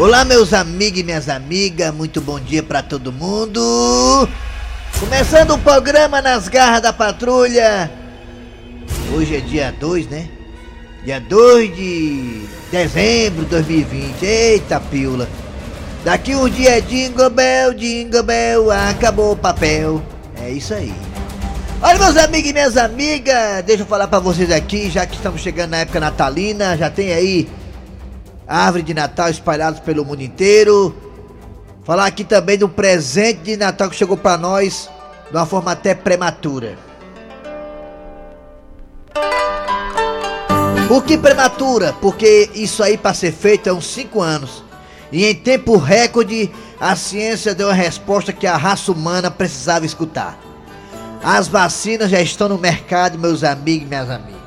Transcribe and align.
Olá, 0.00 0.24
meus 0.24 0.54
amigos 0.54 0.98
e 0.98 1.02
minhas 1.02 1.28
amigas, 1.28 1.92
muito 1.92 2.22
bom 2.22 2.40
dia 2.40 2.62
pra 2.62 2.82
todo 2.82 3.12
mundo. 3.12 4.26
Começando 4.98 5.50
o 5.50 5.58
programa 5.58 6.22
nas 6.22 6.48
garras 6.48 6.80
da 6.80 6.90
patrulha. 6.90 7.90
Hoje 9.14 9.36
é 9.36 9.40
dia 9.40 9.74
2, 9.78 10.06
né? 10.06 10.26
Dia 11.04 11.20
2 11.20 11.76
de 11.76 12.44
dezembro 12.72 13.44
de 13.44 13.50
2020. 13.50 14.24
Eita, 14.24 14.80
pílula. 14.80 15.28
Daqui 16.02 16.34
um 16.34 16.48
dia 16.48 16.78
é 16.78 16.80
Jingle 16.80 17.28
Bell, 17.28 17.74
Jingle 17.74 18.22
Bell, 18.22 18.70
acabou 18.70 19.32
o 19.32 19.36
papel. 19.36 20.00
É 20.40 20.48
isso 20.48 20.72
aí. 20.72 20.94
Olha, 21.82 21.98
meus 21.98 22.16
amigos 22.16 22.48
e 22.48 22.54
minhas 22.54 22.78
amigas, 22.78 23.62
deixa 23.66 23.82
eu 23.82 23.86
falar 23.86 24.08
pra 24.08 24.18
vocês 24.18 24.50
aqui, 24.50 24.88
já 24.88 25.04
que 25.04 25.16
estamos 25.16 25.42
chegando 25.42 25.72
na 25.72 25.78
época 25.80 26.00
natalina, 26.00 26.74
já 26.74 26.88
tem 26.88 27.12
aí 27.12 27.46
árvore 28.50 28.82
de 28.82 28.92
Natal 28.92 29.28
espalhadas 29.28 29.78
pelo 29.78 30.04
mundo 30.04 30.22
inteiro. 30.22 30.92
Falar 31.84 32.06
aqui 32.06 32.24
também 32.24 32.58
do 32.58 32.68
presente 32.68 33.42
de 33.42 33.56
Natal 33.56 33.88
que 33.88 33.94
chegou 33.94 34.16
para 34.16 34.36
nós 34.36 34.90
de 35.30 35.36
uma 35.36 35.46
forma 35.46 35.70
até 35.70 35.94
prematura. 35.94 36.76
Por 40.88 41.04
que 41.04 41.16
prematura? 41.16 41.92
Porque 42.00 42.50
isso 42.52 42.82
aí 42.82 42.98
para 42.98 43.14
ser 43.14 43.30
feito 43.30 43.68
é 43.68 43.72
uns 43.72 43.86
5 43.86 44.20
anos. 44.20 44.64
E 45.12 45.24
em 45.24 45.34
tempo 45.34 45.76
recorde, 45.76 46.50
a 46.80 46.96
ciência 46.96 47.54
deu 47.54 47.70
a 47.70 47.72
resposta 47.72 48.32
que 48.32 48.46
a 48.46 48.56
raça 48.56 48.90
humana 48.90 49.30
precisava 49.30 49.86
escutar. 49.86 50.36
As 51.22 51.46
vacinas 51.46 52.10
já 52.10 52.20
estão 52.20 52.48
no 52.48 52.58
mercado, 52.58 53.18
meus 53.18 53.44
amigos 53.44 53.86
e 53.86 53.88
minhas 53.88 54.10
amigas. 54.10 54.40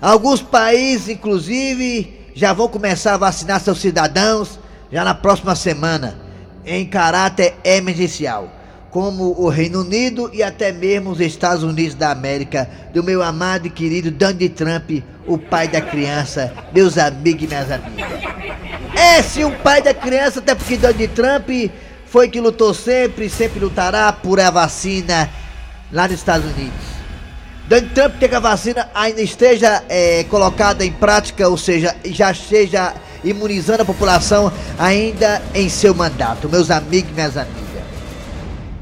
Alguns 0.00 0.42
países, 0.42 1.08
inclusive, 1.08 2.19
já 2.34 2.52
vão 2.52 2.68
começar 2.68 3.14
a 3.14 3.18
vacinar 3.18 3.60
seus 3.60 3.80
cidadãos 3.80 4.58
já 4.90 5.04
na 5.04 5.14
próxima 5.14 5.54
semana, 5.54 6.18
em 6.64 6.86
caráter 6.86 7.54
emergencial, 7.64 8.50
como 8.90 9.40
o 9.40 9.48
Reino 9.48 9.80
Unido 9.80 10.30
e 10.32 10.42
até 10.42 10.72
mesmo 10.72 11.10
os 11.10 11.20
Estados 11.20 11.62
Unidos 11.62 11.94
da 11.94 12.10
América, 12.10 12.68
do 12.92 13.02
meu 13.02 13.22
amado 13.22 13.66
e 13.66 13.70
querido 13.70 14.10
Donald 14.10 14.48
Trump, 14.50 14.90
o 15.26 15.38
pai 15.38 15.68
da 15.68 15.80
criança, 15.80 16.52
meus 16.72 16.98
amigos 16.98 17.44
e 17.44 17.46
minhas 17.46 17.70
amigas. 17.70 18.20
É 18.94 19.22
sim, 19.22 19.44
o 19.44 19.52
pai 19.58 19.80
da 19.80 19.94
criança, 19.94 20.40
até 20.40 20.54
porque 20.54 20.76
Donald 20.76 21.08
Trump 21.08 21.48
foi 22.06 22.28
que 22.28 22.40
lutou 22.40 22.74
sempre 22.74 23.26
e 23.26 23.30
sempre 23.30 23.60
lutará 23.60 24.12
por 24.12 24.40
a 24.40 24.50
vacina 24.50 25.30
lá 25.92 26.08
nos 26.08 26.16
Estados 26.16 26.50
Unidos. 26.52 26.89
Donald 27.70 27.94
Trump 27.94 28.18
quer 28.18 28.28
que 28.28 28.34
a 28.34 28.40
vacina 28.40 28.88
ainda 28.92 29.22
esteja 29.22 29.84
é, 29.88 30.24
colocada 30.24 30.84
em 30.84 30.90
prática, 30.90 31.48
ou 31.48 31.56
seja, 31.56 31.94
já 32.04 32.32
esteja 32.32 32.92
imunizando 33.22 33.82
a 33.82 33.84
população 33.84 34.52
ainda 34.76 35.40
em 35.54 35.68
seu 35.68 35.94
mandato, 35.94 36.48
meus 36.48 36.68
amigos 36.68 37.12
e 37.12 37.14
minhas 37.14 37.36
amigas. 37.36 37.60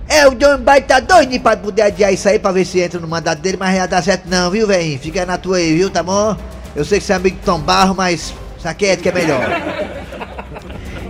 É, 0.09 0.27
o 0.27 0.35
John 0.35 0.57
Biden 0.57 0.83
tá 0.85 1.01
doido 1.01 1.39
pra 1.39 1.55
poder 1.55 1.83
adiar 1.83 2.15
isso 2.15 2.27
aí 2.31 2.39
pra 2.39 2.51
ver 2.51 2.65
se 2.65 2.81
entra 2.81 2.99
no 2.99 3.07
mandato 3.07 3.43
dele, 3.43 3.59
mas 3.61 3.69
não 3.69 3.77
ia 3.77 3.87
dar 3.87 4.03
certo 4.03 4.27
não, 4.27 4.51
viu, 4.51 4.67
velho? 4.67 4.99
Fica 4.99 5.27
na 5.27 5.37
tua 5.37 5.59
aí, 5.59 5.75
viu, 5.75 5.91
tá 5.91 6.03
bom? 6.03 6.35
Eu 6.75 6.83
sei 6.83 6.99
que 6.99 7.05
você 7.05 7.13
é 7.13 7.17
amigo 7.17 7.37
de 7.37 7.43
Tom 7.43 7.61
Barro, 7.61 7.95
mas 7.95 8.33
saquete 8.59 9.03
que 9.03 9.11
é 9.11 9.13
melhor. 9.13 9.47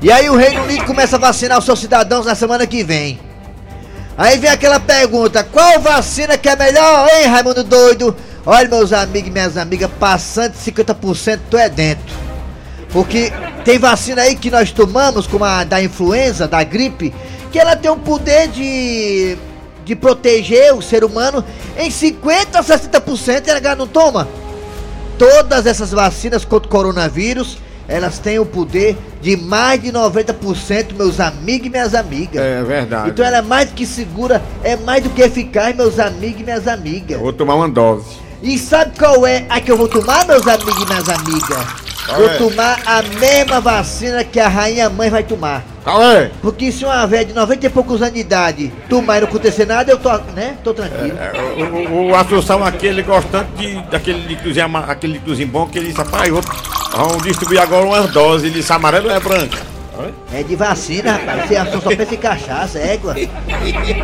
E 0.01 0.12
aí 0.12 0.31
o 0.31 0.37
Reino 0.37 0.62
Unido 0.62 0.84
começa 0.84 1.17
a 1.17 1.19
vacinar 1.19 1.59
os 1.59 1.65
seus 1.65 1.81
cidadãos 1.81 2.25
na 2.25 2.37
semana 2.37 2.65
que 2.69 2.84
vem. 2.84 3.19
Aí 4.19 4.36
vem 4.36 4.50
aquela 4.50 4.80
pergunta: 4.80 5.44
qual 5.44 5.80
vacina 5.80 6.36
que 6.36 6.48
é 6.48 6.56
melhor, 6.56 7.08
hein, 7.08 7.27
Raimundo 7.27 7.62
doido? 7.62 8.16
Olha, 8.44 8.69
meus 8.69 8.92
amigos 8.92 9.28
e 9.28 9.33
minhas 9.33 9.56
amigas, 9.56 9.88
passando 10.00 10.53
de 10.53 10.72
50% 10.72 11.38
tu 11.48 11.56
é 11.56 11.69
dentro. 11.69 12.16
Porque 12.91 13.32
tem 13.65 13.78
vacina 13.78 14.22
aí 14.22 14.34
que 14.34 14.50
nós 14.50 14.72
tomamos, 14.72 15.26
como 15.28 15.44
a 15.44 15.62
da 15.62 15.81
influenza, 15.81 16.48
da 16.48 16.65
gripe, 16.65 17.15
que 17.53 17.59
ela 17.60 17.76
tem 17.76 17.91
um 17.91 17.98
poder 17.98 18.48
de, 18.48 19.37
de 19.84 19.94
proteger 19.94 20.75
o 20.75 20.82
ser 20.82 21.04
humano 21.04 21.44
em 21.76 21.88
50% 21.88 22.54
a 22.54 22.64
60% 22.64 23.47
e 23.47 23.50
ela 23.50 23.76
não 23.76 23.87
toma. 23.87 24.26
Todas 25.16 25.66
essas 25.66 25.93
vacinas 25.93 26.44
contra 26.44 26.66
o 26.66 26.70
coronavírus 26.70 27.59
elas 27.88 28.19
têm 28.19 28.38
o 28.38 28.44
poder 28.44 28.97
de 29.22 29.37
mais 29.37 29.82
de 29.82 29.91
90%, 29.91 30.94
meus 30.94 31.19
amigos 31.19 31.66
e 31.66 31.71
minhas 31.71 31.94
amigas. 31.94 32.41
É 32.41 32.62
verdade. 32.62 33.10
Então 33.10 33.25
ela 33.25 33.38
é 33.38 33.43
mais 33.43 33.71
do 33.71 33.75
que 33.75 33.87
segura, 33.87 34.43
é 34.62 34.76
mais 34.76 35.03
do 35.03 35.10
que 35.10 35.22
eficaz, 35.22 35.75
meus 35.75 35.99
amigos 35.99 36.43
e 36.43 36.44
minhas 36.44 36.69
amigas. 36.69 37.12
Eu 37.12 37.21
vou 37.21 37.32
tomar 37.32 37.54
uma 37.54 37.69
dose. 37.69 38.04
E 38.43 38.56
sabe 38.59 38.97
qual 38.97 39.26
é 39.26 39.47
a 39.49 39.60
que 39.60 39.72
eu 39.72 39.76
vou 39.76 39.88
tomar, 39.88 40.26
meus 40.26 40.47
amigos 40.47 40.82
e 40.82 40.87
minhas 40.87 41.09
amigas? 41.09 41.88
Qual 42.06 42.21
vou 42.21 42.31
é? 42.31 42.37
tomar 42.37 42.81
a 42.87 43.03
mesma 43.03 43.60
vacina 43.60 44.22
que 44.22 44.38
a 44.38 44.49
rainha 44.49 44.88
mãe 44.88 45.10
vai 45.10 45.22
tomar. 45.22 45.65
Qual 45.82 46.03
é? 46.03 46.31
Porque 46.41 46.70
se 46.70 46.84
uma 46.84 47.06
velha 47.06 47.25
de 47.25 47.32
90 47.32 47.66
e 47.66 47.70
poucos 47.70 48.00
anos 48.00 48.15
de 48.15 48.20
idade 48.20 48.72
tomar 48.88 49.19
e 49.19 49.20
não 49.22 49.28
acontecer 49.28 49.66
nada, 49.66 49.91
eu 49.91 49.99
tô, 49.99 50.16
né? 50.34 50.56
Tô 50.62 50.72
tranquilo. 50.72 51.19
É, 51.19 51.32
é 51.37 51.65
o, 51.65 51.91
o, 51.91 52.10
o 52.10 52.15
Assunção 52.15 52.62
aqui, 52.65 52.87
ele 52.87 53.03
gostando 53.03 53.49
de, 53.56 53.81
daquele 53.91 54.20
líquidozinho, 54.26 54.76
aquele 54.76 55.15
líquidozinho 55.15 55.49
bom, 55.49 55.66
que 55.66 55.78
ele 55.78 55.88
disse, 55.88 55.99
rapaz, 55.99 56.28
vou, 56.31 56.43
vamos 57.06 57.22
distribuir 57.22 57.60
agora 57.60 57.86
umas 57.86 58.10
doses. 58.10 58.53
Disse, 58.53 58.72
amarelo 58.72 59.09
ou 59.09 59.14
é 59.14 59.20
branca? 59.20 59.59
É 60.32 60.42
de 60.42 60.54
vacina, 60.54 61.12
rapaz. 61.12 61.48
Você 61.48 61.56
achou 61.56 61.81
só 61.81 61.88
pensa 61.88 62.14
em 62.14 62.19
cachaça, 62.19 62.78
égua. 62.78 63.16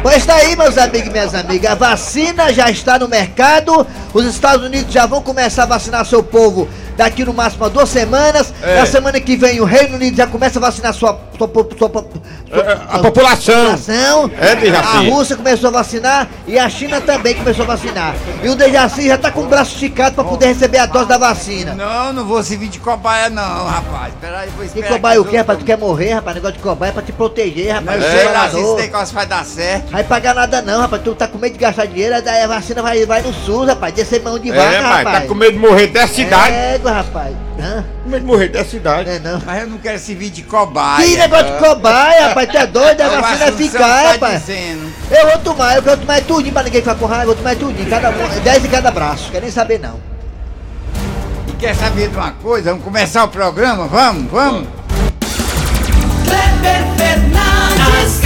Pois 0.03 0.27
tá 0.27 0.35
aí, 0.35 0.57
meus 0.57 0.77
amigos 0.77 1.09
e 1.09 1.11
minhas 1.11 1.35
amigas. 1.35 1.71
A 1.71 1.75
vacina 1.75 2.53
já 2.53 2.71
está 2.71 2.99
no 2.99 3.09
mercado. 3.09 3.87
Os 4.13 4.25
Estados 4.25 4.67
Unidos 4.67 4.93
já 4.93 5.07
vão 5.07 5.23
começar 5.23 5.65
a 5.65 5.67
vacinar 5.67 6.05
seu 6.05 6.23
povo 6.23 6.69
daqui 6.97 7.25
no 7.25 7.33
máximo 7.33 7.65
a 7.65 7.69
duas 7.69 7.89
semanas. 7.89 8.53
É. 8.63 8.77
Na 8.77 8.87
semana 8.87 9.21
que 9.21 9.37
vem 9.37 9.61
o 9.61 9.65
Reino 9.65 9.97
Unido 9.97 10.17
já 10.17 10.27
começa 10.27 10.59
a 10.59 10.63
vacinar 10.63 10.95
sua, 10.95 11.21
sua, 11.37 11.49
sua, 11.49 11.69
sua 11.77 12.05
é, 12.51 12.73
a, 12.73 12.73
a 12.73 12.99
população. 13.01 13.55
população. 13.77 14.31
É, 14.39 14.77
A 14.77 15.01
Rússia 15.11 15.37
começou 15.37 15.69
a 15.69 15.73
vacinar 15.73 16.29
e 16.47 16.59
a 16.59 16.69
China 16.69 17.01
também 17.01 17.35
começou 17.35 17.65
a 17.65 17.69
vacinar. 17.69 18.15
E 18.43 18.49
o 18.49 18.55
Dejaci 18.55 19.09
já 19.09 19.19
tá 19.19 19.31
com 19.31 19.43
o 19.43 19.47
braço 19.47 19.73
esticado 19.73 20.15
pra 20.15 20.25
poder 20.25 20.47
receber 20.47 20.79
a 20.79 20.87
dose 20.87 21.09
da 21.09 21.19
vacina. 21.19 21.75
Não, 21.75 22.13
não 22.13 22.25
vou 22.25 22.43
servir 22.43 22.69
de 22.69 22.79
cobaia 22.79 23.29
não, 23.31 23.67
rapaz. 23.67 24.15
Peraí, 24.21 24.49
vou 24.57 24.65
esperar. 24.65 24.87
E 24.87 24.93
cobaia 24.93 25.21
o 25.21 25.25
quê, 25.25 25.37
rapaz? 25.39 25.59
Tu 25.59 25.65
quer 25.65 25.79
morrer, 25.79 26.15
rapaz? 26.15 26.35
Negócio 26.37 26.57
de 26.57 26.63
cobaia 26.63 26.91
é 26.91 26.93
pra 26.93 27.03
te 27.03 27.13
proteger, 27.13 27.75
rapaz. 27.75 28.01
Não 28.01 28.11
sei 28.11 28.25
lá 28.31 28.51
se 28.51 28.59
esse 28.61 28.75
negócio 28.77 29.15
vai 29.15 29.27
dar 29.27 29.45
certo. 29.45 29.91
Vai 29.91 30.05
pagar 30.05 30.35
nada 30.35 30.63
não, 30.63 30.81
rapaz. 30.81 31.03
Tu 31.03 31.15
tá 31.15 31.27
com 31.27 31.39
medo 31.39 31.53
de 31.53 31.59
gastar 31.59 31.87
dinheiro, 31.87 32.23
daí 32.23 32.43
a 32.43 32.47
vacina 32.47 32.83
vai, 32.83 33.05
vai 33.05 33.23
no 33.23 33.33
SUS, 33.33 33.69
rapaz. 33.69 33.95
Descer 33.95 34.23
mão 34.23 34.39
de 34.39 34.51
vaca, 34.51 34.63
é, 34.63 34.79
rapaz. 34.79 35.23
Tá 35.23 35.27
com 35.27 35.35
medo 35.35 35.53
de 35.53 35.59
morrer 35.59 35.89
dessa 35.89 36.15
cidade. 36.15 36.55
É, 36.55 36.81
rapaz. 36.85 37.35
Hã? 37.61 37.85
Medo 38.07 38.21
de 38.21 38.27
morrer 38.27 38.49
dessa 38.49 38.71
cidade. 38.71 39.09
É, 39.09 39.19
não. 39.19 39.41
Mas 39.47 39.63
eu 39.63 39.67
não 39.67 39.79
quero 39.79 39.99
servir 39.99 40.29
de 40.31 40.43
cobaia. 40.43 41.07
Que 41.07 41.17
negócio 41.17 41.47
de 41.47 41.59
cobaia, 41.59 42.29
rapaz? 42.29 42.49
Tu 42.51 42.57
é 42.59 42.67
doido? 42.67 43.01
A 43.01 43.09
vacina 43.21 43.45
é 43.45 43.49
eficaz, 43.49 44.13
rapaz. 44.13 44.41
Dizendo. 44.41 44.93
Eu 45.11 45.31
vou 45.31 45.39
tomar, 45.39 45.77
eu 45.77 45.83
quero 45.83 45.97
tomar 45.99 46.21
tudo 46.23 46.53
pra 46.53 46.63
ninguém 46.63 46.81
ficar 46.83 46.95
com 46.97 47.07
raiva. 47.07 47.23
Eu 47.23 47.27
vou 47.29 47.37
tomar 47.37 47.57
tudo, 47.57 47.89
cada, 47.89 48.11
dez 48.41 48.65
em 48.65 48.69
cada 48.69 48.91
braço. 48.91 49.31
Quer 49.31 49.41
nem 49.41 49.51
saber 49.51 49.81
não. 49.81 49.99
E 51.49 51.53
quer 51.53 51.75
saber 51.75 52.09
de 52.09 52.17
uma 52.17 52.33
coisa? 52.33 52.71
Vamos 52.71 52.85
começar 52.85 53.25
o 53.25 53.29
programa? 53.29 53.87
Vamos, 53.87 54.31
vamos. 54.31 54.69
Kleber 56.27 56.85
Fernandes, 56.99 58.21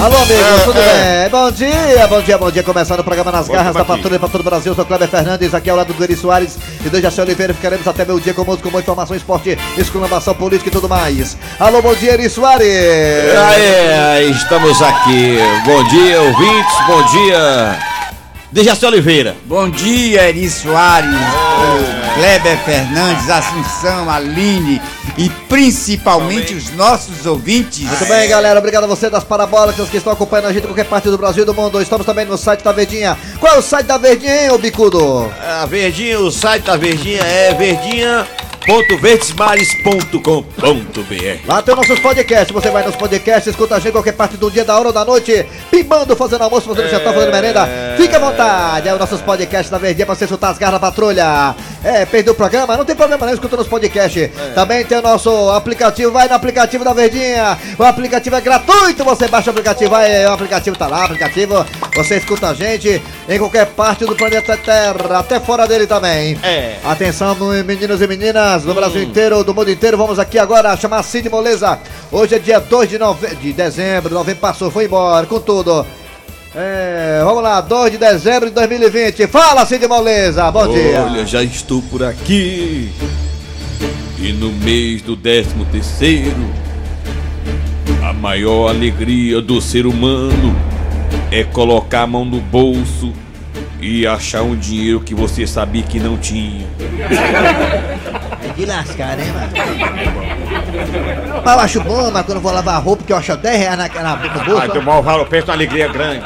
Alô, 0.00 0.16
amigos, 0.16 0.42
é, 0.42 0.64
tudo 0.64 0.78
é. 0.80 1.22
bem? 1.22 1.30
Bom 1.30 1.50
dia, 1.50 2.06
bom 2.08 2.20
dia, 2.20 2.38
bom 2.38 2.50
dia. 2.50 2.62
Começando 2.62 3.00
o 3.00 3.04
programa 3.04 3.30
Nas 3.30 3.48
Garras 3.48 3.74
da 3.74 3.84
Patrulha 3.84 4.18
para 4.18 4.28
todo 4.28 4.40
o 4.40 4.44
Brasil. 4.44 4.72
Eu 4.72 4.76
sou 4.76 4.84
Kleber 4.84 5.08
Fernandes, 5.08 5.54
aqui 5.54 5.70
ao 5.70 5.76
lado 5.76 5.94
do 5.94 6.02
Eri 6.02 6.16
Soares 6.16 6.58
e 6.84 6.88
do 6.88 7.00
Jaci 7.00 7.20
Oliveira. 7.20 7.54
Ficaremos 7.54 7.86
até 7.86 8.04
meu 8.04 8.18
dia 8.18 8.34
com 8.34 8.44
música, 8.44 8.68
com 8.68 8.78
informação, 8.78 9.16
esporte, 9.16 9.56
exclamação 9.78 10.34
política 10.34 10.68
e 10.68 10.72
tudo 10.72 10.88
mais. 10.88 11.36
Alô, 11.60 11.80
bom 11.80 11.94
dia, 11.94 12.14
Eri 12.14 12.28
Soares. 12.28 12.66
Aê, 12.66 14.30
estamos 14.30 14.82
aqui. 14.82 15.38
Bom 15.64 15.84
dia, 15.84 16.20
ouvintes, 16.20 16.74
bom 16.86 17.02
dia. 17.06 17.93
Dejaci 18.54 18.86
Oliveira. 18.86 19.34
Bom 19.46 19.68
dia, 19.68 20.28
Eri 20.28 20.48
Soares, 20.48 21.10
oh. 21.10 22.14
Kleber 22.14 22.56
Fernandes, 22.58 23.28
Assunção, 23.28 24.08
Aline 24.08 24.80
e 25.18 25.28
principalmente 25.48 26.54
os 26.54 26.70
nossos 26.70 27.26
ouvintes. 27.26 27.80
Muito 27.80 28.06
bem, 28.06 28.28
galera. 28.28 28.60
Obrigado 28.60 28.84
a 28.84 28.86
você 28.86 29.10
das 29.10 29.24
parabólicas 29.24 29.88
que 29.88 29.96
estão 29.96 30.12
acompanhando 30.12 30.46
a 30.46 30.52
gente 30.52 30.62
em 30.62 30.68
qualquer 30.68 30.84
parte 30.84 31.10
do 31.10 31.18
Brasil 31.18 31.42
e 31.42 31.46
do 31.46 31.52
mundo. 31.52 31.82
Estamos 31.82 32.06
também 32.06 32.26
no 32.26 32.38
site 32.38 32.62
da 32.62 32.70
Verdinha. 32.70 33.18
Qual 33.40 33.56
é 33.56 33.58
o 33.58 33.62
site 33.62 33.86
da 33.86 33.98
Verdinha, 33.98 34.44
hein, 34.44 34.50
ô 34.52 34.56
bicudo? 34.58 35.28
A 35.60 35.66
Verdinha, 35.66 36.20
o 36.20 36.30
site 36.30 36.62
da 36.62 36.76
Verdinha 36.76 37.22
é 37.22 37.52
verdinha 37.54 38.24
www.verdesmares.com.br 38.66 41.46
Lá 41.46 41.62
tem 41.62 41.74
nossos 41.74 41.98
podcasts, 41.98 42.50
você 42.50 42.70
vai 42.70 42.84
nos 42.84 42.96
podcasts, 42.96 43.48
escuta 43.48 43.76
a 43.76 43.78
gente 43.78 43.92
qualquer 43.92 44.12
parte 44.12 44.36
do 44.36 44.50
dia, 44.50 44.64
da 44.64 44.78
hora 44.78 44.88
ou 44.88 44.92
da 44.92 45.04
noite, 45.04 45.46
pimbando, 45.70 46.16
fazendo 46.16 46.42
almoço, 46.42 46.68
fazendo 46.68 46.90
jantar, 46.90 47.12
fazendo 47.12 47.32
merenda, 47.32 47.68
fica 47.96 48.16
à 48.16 48.20
vontade, 48.20 48.88
é 48.88 48.92
os 48.92 48.98
nossos 48.98 49.20
podcasts 49.20 49.70
da 49.70 49.78
Verdinha 49.78 50.06
pra 50.06 50.14
você 50.14 50.26
soltar 50.26 50.50
as 50.50 50.58
garras 50.58 50.80
da 50.80 50.86
patrulha. 50.86 51.54
É, 51.84 52.06
perdeu 52.06 52.32
o 52.32 52.36
programa? 52.36 52.78
Não 52.78 52.84
tem 52.84 52.96
problema 52.96 53.26
não, 53.26 53.34
escuta 53.34 53.58
nos 53.58 53.68
podcast. 53.68 54.32
Também 54.54 54.84
tem 54.86 54.96
o 54.96 55.02
nosso 55.02 55.50
aplicativo, 55.50 56.10
vai 56.10 56.26
no 56.26 56.34
aplicativo 56.34 56.82
da 56.82 56.94
Verdinha. 56.94 57.58
O 57.78 57.84
aplicativo 57.84 58.36
é 58.36 58.40
gratuito, 58.40 59.04
você 59.04 59.28
baixa 59.28 59.48
o 59.48 59.52
aplicativo, 59.52 59.90
vai, 59.90 60.24
o 60.24 60.32
aplicativo 60.32 60.78
tá 60.78 60.86
lá, 60.86 61.00
o 61.00 61.04
aplicativo. 61.04 61.66
Você 61.94 62.16
escuta 62.16 62.48
a 62.48 62.54
gente 62.54 63.02
em 63.28 63.38
qualquer 63.38 63.66
parte 63.66 64.06
do 64.06 64.16
planeta 64.16 64.56
Terra, 64.56 65.18
até 65.18 65.38
fora 65.38 65.66
dele 65.66 65.86
também. 65.86 66.38
É. 66.42 66.78
Atenção, 66.82 67.36
meninos 67.64 68.00
e 68.00 68.06
meninas 68.06 68.62
do 68.62 68.72
Brasil 68.72 69.02
inteiro, 69.02 69.44
do 69.44 69.54
mundo 69.54 69.70
inteiro. 69.70 69.98
Vamos 69.98 70.18
aqui 70.18 70.38
agora 70.38 70.74
chamar 70.78 71.02
Cid 71.02 71.28
Moleza. 71.28 71.78
Hoje 72.10 72.36
é 72.36 72.38
dia 72.38 72.60
2 72.60 72.88
de, 72.88 72.98
nove... 72.98 73.34
de 73.36 73.52
dezembro, 73.52 74.14
novembro 74.14 74.40
passou, 74.40 74.70
foi 74.70 74.86
embora, 74.86 75.26
com 75.26 75.38
tudo. 75.38 75.84
É, 76.56 77.20
vamos 77.24 77.42
lá, 77.42 77.60
2 77.60 77.92
de 77.92 77.98
dezembro 77.98 78.48
de 78.48 78.54
2020. 78.54 79.26
Fala, 79.26 79.66
Cid 79.66 79.88
Moleza, 79.88 80.48
bom 80.52 80.68
dia. 80.68 81.02
Olha, 81.02 81.26
já 81.26 81.42
estou 81.42 81.82
por 81.82 82.04
aqui. 82.04 82.92
E 84.20 84.32
no 84.32 84.52
mês 84.52 85.02
do 85.02 85.16
décimo 85.16 85.64
terceiro, 85.64 86.48
a 88.08 88.12
maior 88.12 88.68
alegria 88.68 89.40
do 89.42 89.60
ser 89.60 89.84
humano 89.84 90.54
é 91.32 91.42
colocar 91.42 92.02
a 92.02 92.06
mão 92.06 92.24
no 92.24 92.40
bolso 92.40 93.12
e 93.80 94.06
achar 94.06 94.42
um 94.42 94.54
dinheiro 94.54 95.00
que 95.00 95.12
você 95.12 95.48
sabia 95.48 95.82
que 95.82 95.98
não 95.98 96.16
tinha. 96.16 96.66
É 98.44 98.52
de 98.56 98.64
lascar, 98.64 99.16
né, 99.16 99.24
mano? 99.32 99.52
Mas 101.44 101.54
eu 101.54 101.60
acho 101.60 101.80
bom, 101.80 102.10
mas 102.12 102.24
quando 102.24 102.36
eu 102.36 102.42
vou 102.42 102.52
lavar 102.52 102.80
roupa, 102.80 103.02
que 103.02 103.12
eu 103.12 103.16
acho 103.16 103.36
10 103.36 103.58
reais 103.58 103.76
na, 103.76 103.88
na, 103.88 104.16
no 104.16 104.40
Ai, 104.40 104.44
bolso. 104.46 104.68
do 104.68 104.82
mal 104.82 105.02
valor, 105.02 105.26
pensa 105.26 105.46
uma 105.46 105.54
alegria 105.54 105.88
grande. 105.88 106.24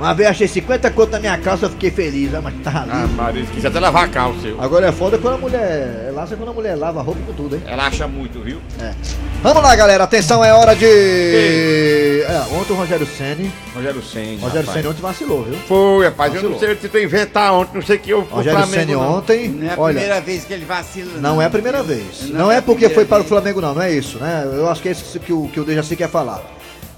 Uma 0.00 0.14
vez 0.14 0.28
eu 0.28 0.30
achei 0.30 0.48
50 0.48 0.90
conto 0.92 1.10
na 1.10 1.20
minha 1.20 1.36
calça, 1.36 1.66
eu 1.66 1.70
fiquei 1.70 1.90
feliz, 1.90 2.34
ah, 2.34 2.40
mas 2.40 2.54
tá 2.64 2.70
ali. 2.80 2.90
Ah, 2.90 3.06
Maria, 3.06 3.44
se 3.44 3.50
quiser 3.52 3.68
até 3.68 3.78
lavar 3.78 4.04
a 4.04 4.08
calça, 4.08 4.46
eu. 4.46 4.58
Agora 4.58 4.86
é 4.88 4.92
foda 4.92 5.18
quando 5.18 5.34
a 5.34 5.38
mulher. 5.38 6.06
É 6.08 6.10
lá 6.10 6.26
quando 6.26 6.48
a 6.48 6.54
mulher 6.54 6.74
lava 6.74 7.00
a 7.00 7.02
roupa 7.02 7.20
com 7.26 7.34
tudo, 7.34 7.56
hein? 7.56 7.62
Ela 7.66 7.86
acha 7.86 8.08
muito, 8.08 8.40
viu? 8.40 8.62
É. 8.80 8.94
Vamos 9.42 9.62
lá, 9.62 9.76
galera, 9.76 10.04
atenção, 10.04 10.42
é 10.42 10.54
hora 10.54 10.74
de. 10.74 10.86
É, 10.86 12.42
ontem 12.52 12.72
o 12.72 12.76
Rogério 12.76 13.06
Ceni. 13.06 13.52
Rogério 13.74 14.02
Senna. 14.02 14.40
Rogério 14.40 14.60
rapaz. 14.60 14.72
Ceni 14.72 14.88
ontem 14.88 15.02
vacilou, 15.02 15.42
viu? 15.44 15.54
Foi, 15.68 16.06
rapaz, 16.06 16.34
eu 16.34 16.42
não 16.44 16.50
Vacilou. 16.52 16.76
sei 16.76 16.80
se 16.80 16.88
tu 16.88 16.98
inventar 16.98 17.52
ontem, 17.52 17.74
não 17.74 17.82
sei 17.82 17.98
que 17.98 18.08
eu. 18.08 18.22
Rogério 18.22 18.66
Ceni 18.68 18.92
não. 18.92 19.18
ontem. 19.18 19.48
Não 19.50 19.68
é 19.68 19.74
a 19.74 19.78
olha, 19.78 19.94
primeira 20.00 20.20
vez 20.22 20.44
que 20.46 20.52
ele 20.54 20.64
vacila. 20.64 21.20
Não 21.20 21.42
é 21.42 21.44
a 21.44 21.50
primeira 21.50 21.82
vez. 21.82 22.30
Não, 22.30 22.38
Não 22.38 22.52
é 22.52 22.56
é 22.56 22.60
porque 22.62 22.88
foi 22.88 23.04
para 23.04 23.22
o. 23.22 23.26
Flamengo, 23.30 23.60
não, 23.60 23.74
não 23.74 23.82
é 23.82 23.92
isso, 23.92 24.18
né? 24.18 24.44
Eu 24.50 24.68
acho 24.68 24.80
que 24.80 24.88
é 24.88 24.92
isso 24.92 25.20
que 25.20 25.32
o, 25.32 25.46
que 25.48 25.60
o 25.60 25.64
Dejaci 25.64 25.94
quer 25.94 26.08
falar. 26.08 26.42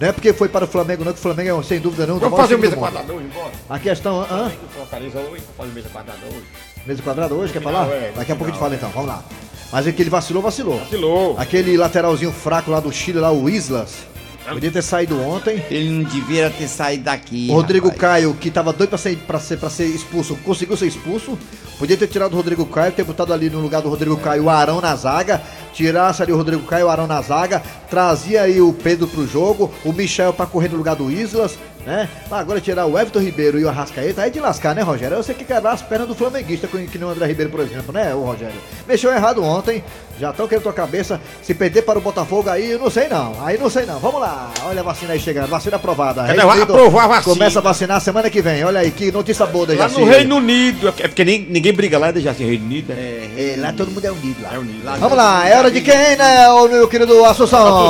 Não 0.00 0.08
é 0.08 0.12
porque 0.12 0.32
foi 0.32 0.48
para 0.48 0.64
o 0.64 0.68
Flamengo, 0.68 1.04
não, 1.04 1.12
que 1.12 1.18
o 1.18 1.22
Flamengo 1.22 1.60
é, 1.60 1.62
sem 1.62 1.78
dúvida, 1.80 2.06
não. 2.06 2.18
Vamos 2.18 2.38
fazer 2.38 2.54
o 2.56 2.58
mesa 2.58 2.76
quadrada 2.76 3.12
hoje, 3.12 3.26
embora. 3.26 3.52
A 3.70 3.78
questão. 3.78 4.20
Hã? 4.22 4.50
Fortaleza 4.76 5.18
hoje, 5.18 5.28
vamos 5.30 5.56
fazer 5.56 5.72
mesa 5.72 5.88
quadrada 5.90 6.20
hoje. 6.26 6.44
Mesa 6.86 7.02
quadrada 7.02 7.34
hoje, 7.34 7.52
quer 7.52 7.58
Final, 7.60 7.84
falar? 7.84 7.94
é, 7.94 8.12
Daqui 8.16 8.32
a 8.32 8.34
pouco 8.36 8.50
a 8.50 8.52
gente 8.52 8.60
fala 8.60 8.74
então, 8.74 8.90
vamos 8.90 9.08
lá. 9.08 9.22
Mas 9.70 9.86
é 9.86 9.92
que 9.92 10.02
ele 10.02 10.10
vacilou, 10.10 10.42
vacilou. 10.42 10.78
Vacilou. 10.80 11.36
Aquele 11.38 11.76
lateralzinho 11.76 12.32
fraco 12.32 12.70
lá 12.70 12.80
do 12.80 12.90
Chile, 12.92 13.18
lá, 13.20 13.30
o 13.30 13.48
Islas. 13.48 14.10
Podia 14.48 14.72
ter 14.72 14.82
saído 14.82 15.20
ontem. 15.22 15.64
Ele 15.70 15.88
não 15.88 16.02
devia 16.02 16.50
ter 16.50 16.66
saído 16.66 17.04
daqui. 17.04 17.46
O 17.48 17.54
Rodrigo 17.54 17.86
rapaz. 17.86 18.00
Caio, 18.00 18.34
que 18.34 18.50
tava 18.50 18.72
doido 18.72 18.90
pra 18.90 18.98
ser, 18.98 19.16
pra, 19.18 19.38
ser, 19.38 19.56
pra 19.56 19.70
ser 19.70 19.84
expulso, 19.86 20.34
conseguiu 20.44 20.76
ser 20.76 20.86
expulso. 20.88 21.38
Podia 21.78 21.96
ter 21.96 22.08
tirado 22.08 22.32
o 22.32 22.36
Rodrigo 22.36 22.66
Caio, 22.66 22.90
ter 22.92 23.04
botado 23.04 23.32
ali 23.32 23.48
no 23.48 23.60
lugar 23.60 23.80
do 23.80 23.88
Rodrigo 23.88 24.16
Caio 24.16 24.44
o 24.44 24.50
Arão 24.50 24.80
na 24.80 24.96
zaga. 24.96 25.40
Tirasse 25.72 26.24
ali 26.24 26.32
o 26.32 26.36
Rodrigo 26.36 26.64
Caio, 26.64 26.86
o 26.86 26.90
Arão 26.90 27.06
na 27.06 27.22
zaga. 27.22 27.62
Trazia 27.96 28.40
aí 28.40 28.58
o 28.58 28.72
Pedro 28.72 29.06
pro 29.06 29.26
jogo. 29.26 29.70
O 29.84 29.92
Michel 29.92 30.32
pra 30.32 30.46
correr 30.46 30.70
no 30.70 30.78
lugar 30.78 30.96
do 30.96 31.10
Islas. 31.10 31.58
Né? 31.84 32.08
Agora 32.30 32.60
tirar 32.60 32.86
o 32.86 32.96
Everton 32.96 33.18
Ribeiro 33.18 33.58
e 33.58 33.64
o 33.64 33.68
Arrascaeta, 33.68 34.22
aí 34.22 34.30
de 34.30 34.38
lascar, 34.38 34.72
né, 34.72 34.82
Rogério? 34.82 35.16
Eu 35.16 35.22
sei 35.24 35.34
que 35.34 35.44
quebrar 35.44 35.72
as 35.72 35.82
pernas 35.82 36.06
do 36.06 36.14
flamenguista, 36.14 36.68
que 36.68 36.96
nem 36.96 37.08
o 37.08 37.10
André 37.10 37.26
Ribeiro, 37.26 37.50
por 37.50 37.58
exemplo, 37.58 37.92
né, 37.92 38.14
o 38.14 38.20
Rogério? 38.20 38.54
Mexeu 38.86 39.12
errado 39.12 39.42
ontem, 39.42 39.82
já 40.16 40.30
estão 40.30 40.46
querendo 40.46 40.62
tua 40.62 40.72
cabeça. 40.72 41.20
Se 41.42 41.52
perder 41.52 41.82
para 41.82 41.98
o 41.98 42.00
Botafogo 42.00 42.48
aí, 42.48 42.70
eu 42.70 42.78
não 42.78 42.88
sei 42.88 43.08
não. 43.08 43.34
Aí 43.44 43.58
não 43.58 43.68
sei 43.68 43.84
não. 43.84 43.98
Vamos 43.98 44.20
lá, 44.20 44.52
olha 44.64 44.78
a 44.80 44.84
vacina 44.84 45.12
aí 45.14 45.18
chegando, 45.18 45.48
vacina 45.48 45.74
aprovada. 45.74 46.22
É, 46.22 46.26
Reino 46.28 46.46
vai 46.46 46.56
Unido 46.58 46.72
aprovar 46.72 47.02
a 47.02 47.08
vacina. 47.08 47.34
Começa 47.34 47.58
a 47.58 47.62
vacinar 47.62 48.00
semana 48.00 48.30
que 48.30 48.40
vem. 48.40 48.62
Olha 48.62 48.78
aí, 48.78 48.92
que 48.92 49.10
notícia 49.10 49.44
boa, 49.46 49.64
Lá 49.66 49.72
Dejaci. 49.72 49.98
no 50.00 50.06
Reino 50.06 50.36
Unido. 50.36 50.86
É 51.00 51.08
porque 51.08 51.24
nem- 51.24 51.48
ninguém 51.50 51.72
briga 51.72 51.98
lá, 51.98 52.12
já 52.14 52.30
assim, 52.30 52.46
Reino 52.46 52.64
Unido. 52.64 52.92
É. 52.92 53.28
É, 53.36 53.56
lá 53.58 53.72
todo 53.72 53.90
mundo 53.90 54.04
é 54.04 54.10
unido 54.12 54.40
lá. 54.40 54.54
É 54.54 54.58
unido. 54.58 54.84
Lá 54.84 54.96
Vamos 54.98 55.18
lá, 55.18 55.48
é 55.48 55.58
hora 55.58 55.68
de 55.68 55.80
quem, 55.80 56.14
né, 56.16 56.48
ô 56.50 56.68
meu 56.68 56.86
querido 56.86 57.24
Assunção? 57.24 57.81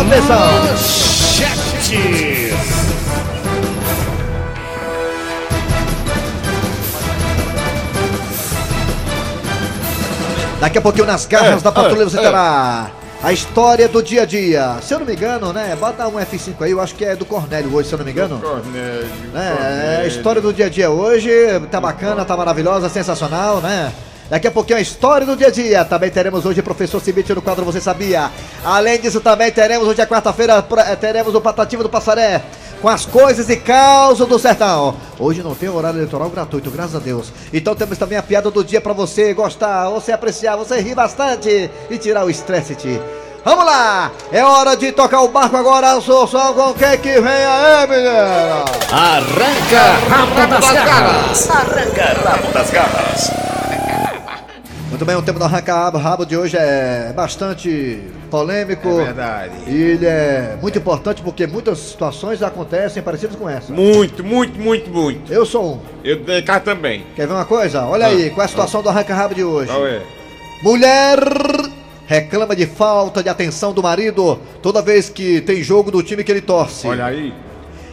Atenção! 0.00 1.66
Daqui 10.60 10.78
a 10.78 10.80
pouquinho 10.80 11.06
nas 11.06 11.26
garras 11.26 11.60
É, 11.60 11.64
da 11.64 11.70
patrulha 11.72 12.02
é, 12.02 12.04
você 12.04 12.18
é. 12.18 12.22
terá 12.22 12.90
a 13.22 13.32
história 13.32 13.88
do 13.88 14.02
dia 14.02 14.22
a 14.22 14.24
dia. 14.24 14.76
Se 14.82 14.94
eu 14.94 14.98
não 15.00 15.06
me 15.06 15.14
engano, 15.14 15.52
né, 15.52 15.76
bota 15.78 16.06
um 16.06 16.12
F5 16.18 16.54
aí, 16.60 16.70
eu 16.70 16.80
acho 16.80 16.94
que 16.94 17.04
é 17.04 17.16
do 17.16 17.24
Cornélio 17.24 17.74
hoje, 17.74 17.88
se 17.88 17.94
eu 17.94 17.98
não 17.98 18.04
me 18.04 18.12
engano. 18.12 18.38
Cornélio, 18.38 19.06
É, 19.34 20.02
a 20.02 20.06
história 20.06 20.40
do 20.40 20.52
dia 20.52 20.66
a 20.66 20.68
dia 20.68 20.90
hoje 20.90 21.30
tá 21.70 21.80
bacana, 21.80 22.24
tá 22.24 22.36
maravilhosa, 22.36 22.88
sensacional, 22.88 23.60
né? 23.60 23.92
Daqui 24.28 24.48
a 24.48 24.50
pouquinho 24.50 24.78
a 24.78 24.82
história 24.82 25.26
do 25.26 25.36
dia 25.36 25.46
a 25.48 25.50
dia. 25.50 25.84
Também 25.84 26.10
teremos 26.10 26.44
hoje 26.44 26.60
o 26.60 26.62
professor 26.62 27.00
Cibite 27.00 27.32
no 27.32 27.42
quadro 27.42 27.64
Você 27.64 27.80
Sabia. 27.80 28.30
Além 28.64 29.00
disso, 29.00 29.20
também 29.20 29.50
teremos 29.52 29.86
hoje 29.86 30.02
a 30.02 30.06
quarta-feira, 30.06 30.64
eh, 30.86 30.96
teremos 30.96 31.34
o 31.34 31.40
Patativo 31.40 31.82
do 31.82 31.88
Passaré. 31.88 32.42
Com 32.82 32.88
as 32.88 33.06
coisas 33.06 33.48
e 33.48 33.56
causas 33.56 34.28
do 34.28 34.38
sertão. 34.38 34.94
Hoje 35.18 35.42
não 35.42 35.54
tem 35.54 35.68
horário 35.68 35.98
eleitoral 35.98 36.28
gratuito, 36.28 36.70
graças 36.70 36.94
a 36.94 36.98
Deus. 36.98 37.32
Então 37.52 37.74
temos 37.74 37.96
também 37.96 38.18
a 38.18 38.22
piada 38.22 38.50
do 38.50 38.62
dia 38.62 38.80
pra 38.80 38.92
você 38.92 39.32
gostar, 39.32 39.88
você 39.88 40.12
apreciar, 40.12 40.56
você 40.56 40.78
rir 40.80 40.94
bastante 40.94 41.70
e 41.88 41.98
tirar 41.98 42.26
o 42.26 42.30
estresse 42.30 42.74
de 42.74 42.82
ti. 42.82 43.02
Vamos 43.46 43.64
lá! 43.64 44.10
É 44.32 44.44
hora 44.44 44.76
de 44.76 44.90
tocar 44.90 45.22
o 45.22 45.28
barco 45.28 45.56
agora, 45.56 46.00
sou 46.00 46.26
só 46.26 46.52
com 46.52 46.74
quem 46.74 46.98
que 46.98 47.20
vem 47.20 47.32
aí, 47.32 47.86
menina! 47.86 48.64
Arranca 48.90 49.82
rabo 50.10 50.46
das 50.50 50.72
garras. 50.72 51.50
Arranca 51.50 52.28
rabo 52.28 52.52
das 52.52 52.70
garras. 52.70 53.30
Muito 54.96 55.04
bem, 55.04 55.14
o 55.14 55.20
tema 55.20 55.38
do 55.38 55.44
arranca 55.44 55.90
rabo 55.90 56.24
de 56.24 56.38
hoje 56.38 56.56
é 56.56 57.12
bastante 57.14 58.00
polêmico. 58.30 58.88
É 58.98 59.04
verdade. 59.04 59.52
E 59.66 59.74
ele 59.74 60.06
é 60.06 60.56
muito 60.62 60.78
importante 60.78 61.20
porque 61.20 61.46
muitas 61.46 61.80
situações 61.80 62.42
acontecem 62.42 63.02
parecidas 63.02 63.36
com 63.36 63.46
essa. 63.46 63.74
Muito, 63.74 64.24
muito, 64.24 64.58
muito, 64.58 64.88
muito. 64.88 65.30
Eu 65.30 65.44
sou 65.44 65.74
um. 65.74 65.80
Eu 66.02 66.16
de 66.16 66.40
cá 66.40 66.60
também. 66.60 67.04
Quer 67.14 67.26
ver 67.26 67.34
uma 67.34 67.44
coisa? 67.44 67.84
Olha 67.84 68.06
Ah, 68.06 68.08
aí, 68.08 68.30
qual 68.30 68.40
é 68.40 68.44
a 68.46 68.48
situação 68.48 68.82
do 68.82 68.88
arranca 68.88 69.14
rabo 69.14 69.34
de 69.34 69.44
hoje? 69.44 69.70
Qual 69.70 69.86
é? 69.86 70.00
Mulher 70.62 71.18
reclama 72.06 72.56
de 72.56 72.64
falta 72.64 73.22
de 73.22 73.28
atenção 73.28 73.74
do 73.74 73.82
marido 73.82 74.40
toda 74.62 74.80
vez 74.80 75.10
que 75.10 75.42
tem 75.42 75.62
jogo 75.62 75.90
do 75.90 76.02
time 76.02 76.24
que 76.24 76.32
ele 76.32 76.40
torce. 76.40 76.88
Olha 76.88 77.04
aí. 77.04 77.34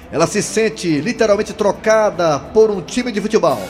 Ela 0.10 0.25
se 0.25 0.41
sente 0.41 1.01
literalmente 1.01 1.51
trocada 1.51 2.39
por 2.39 2.72
um 2.72 2.79
time 2.79 3.12
de 3.12 3.19
futebol. 3.19 3.62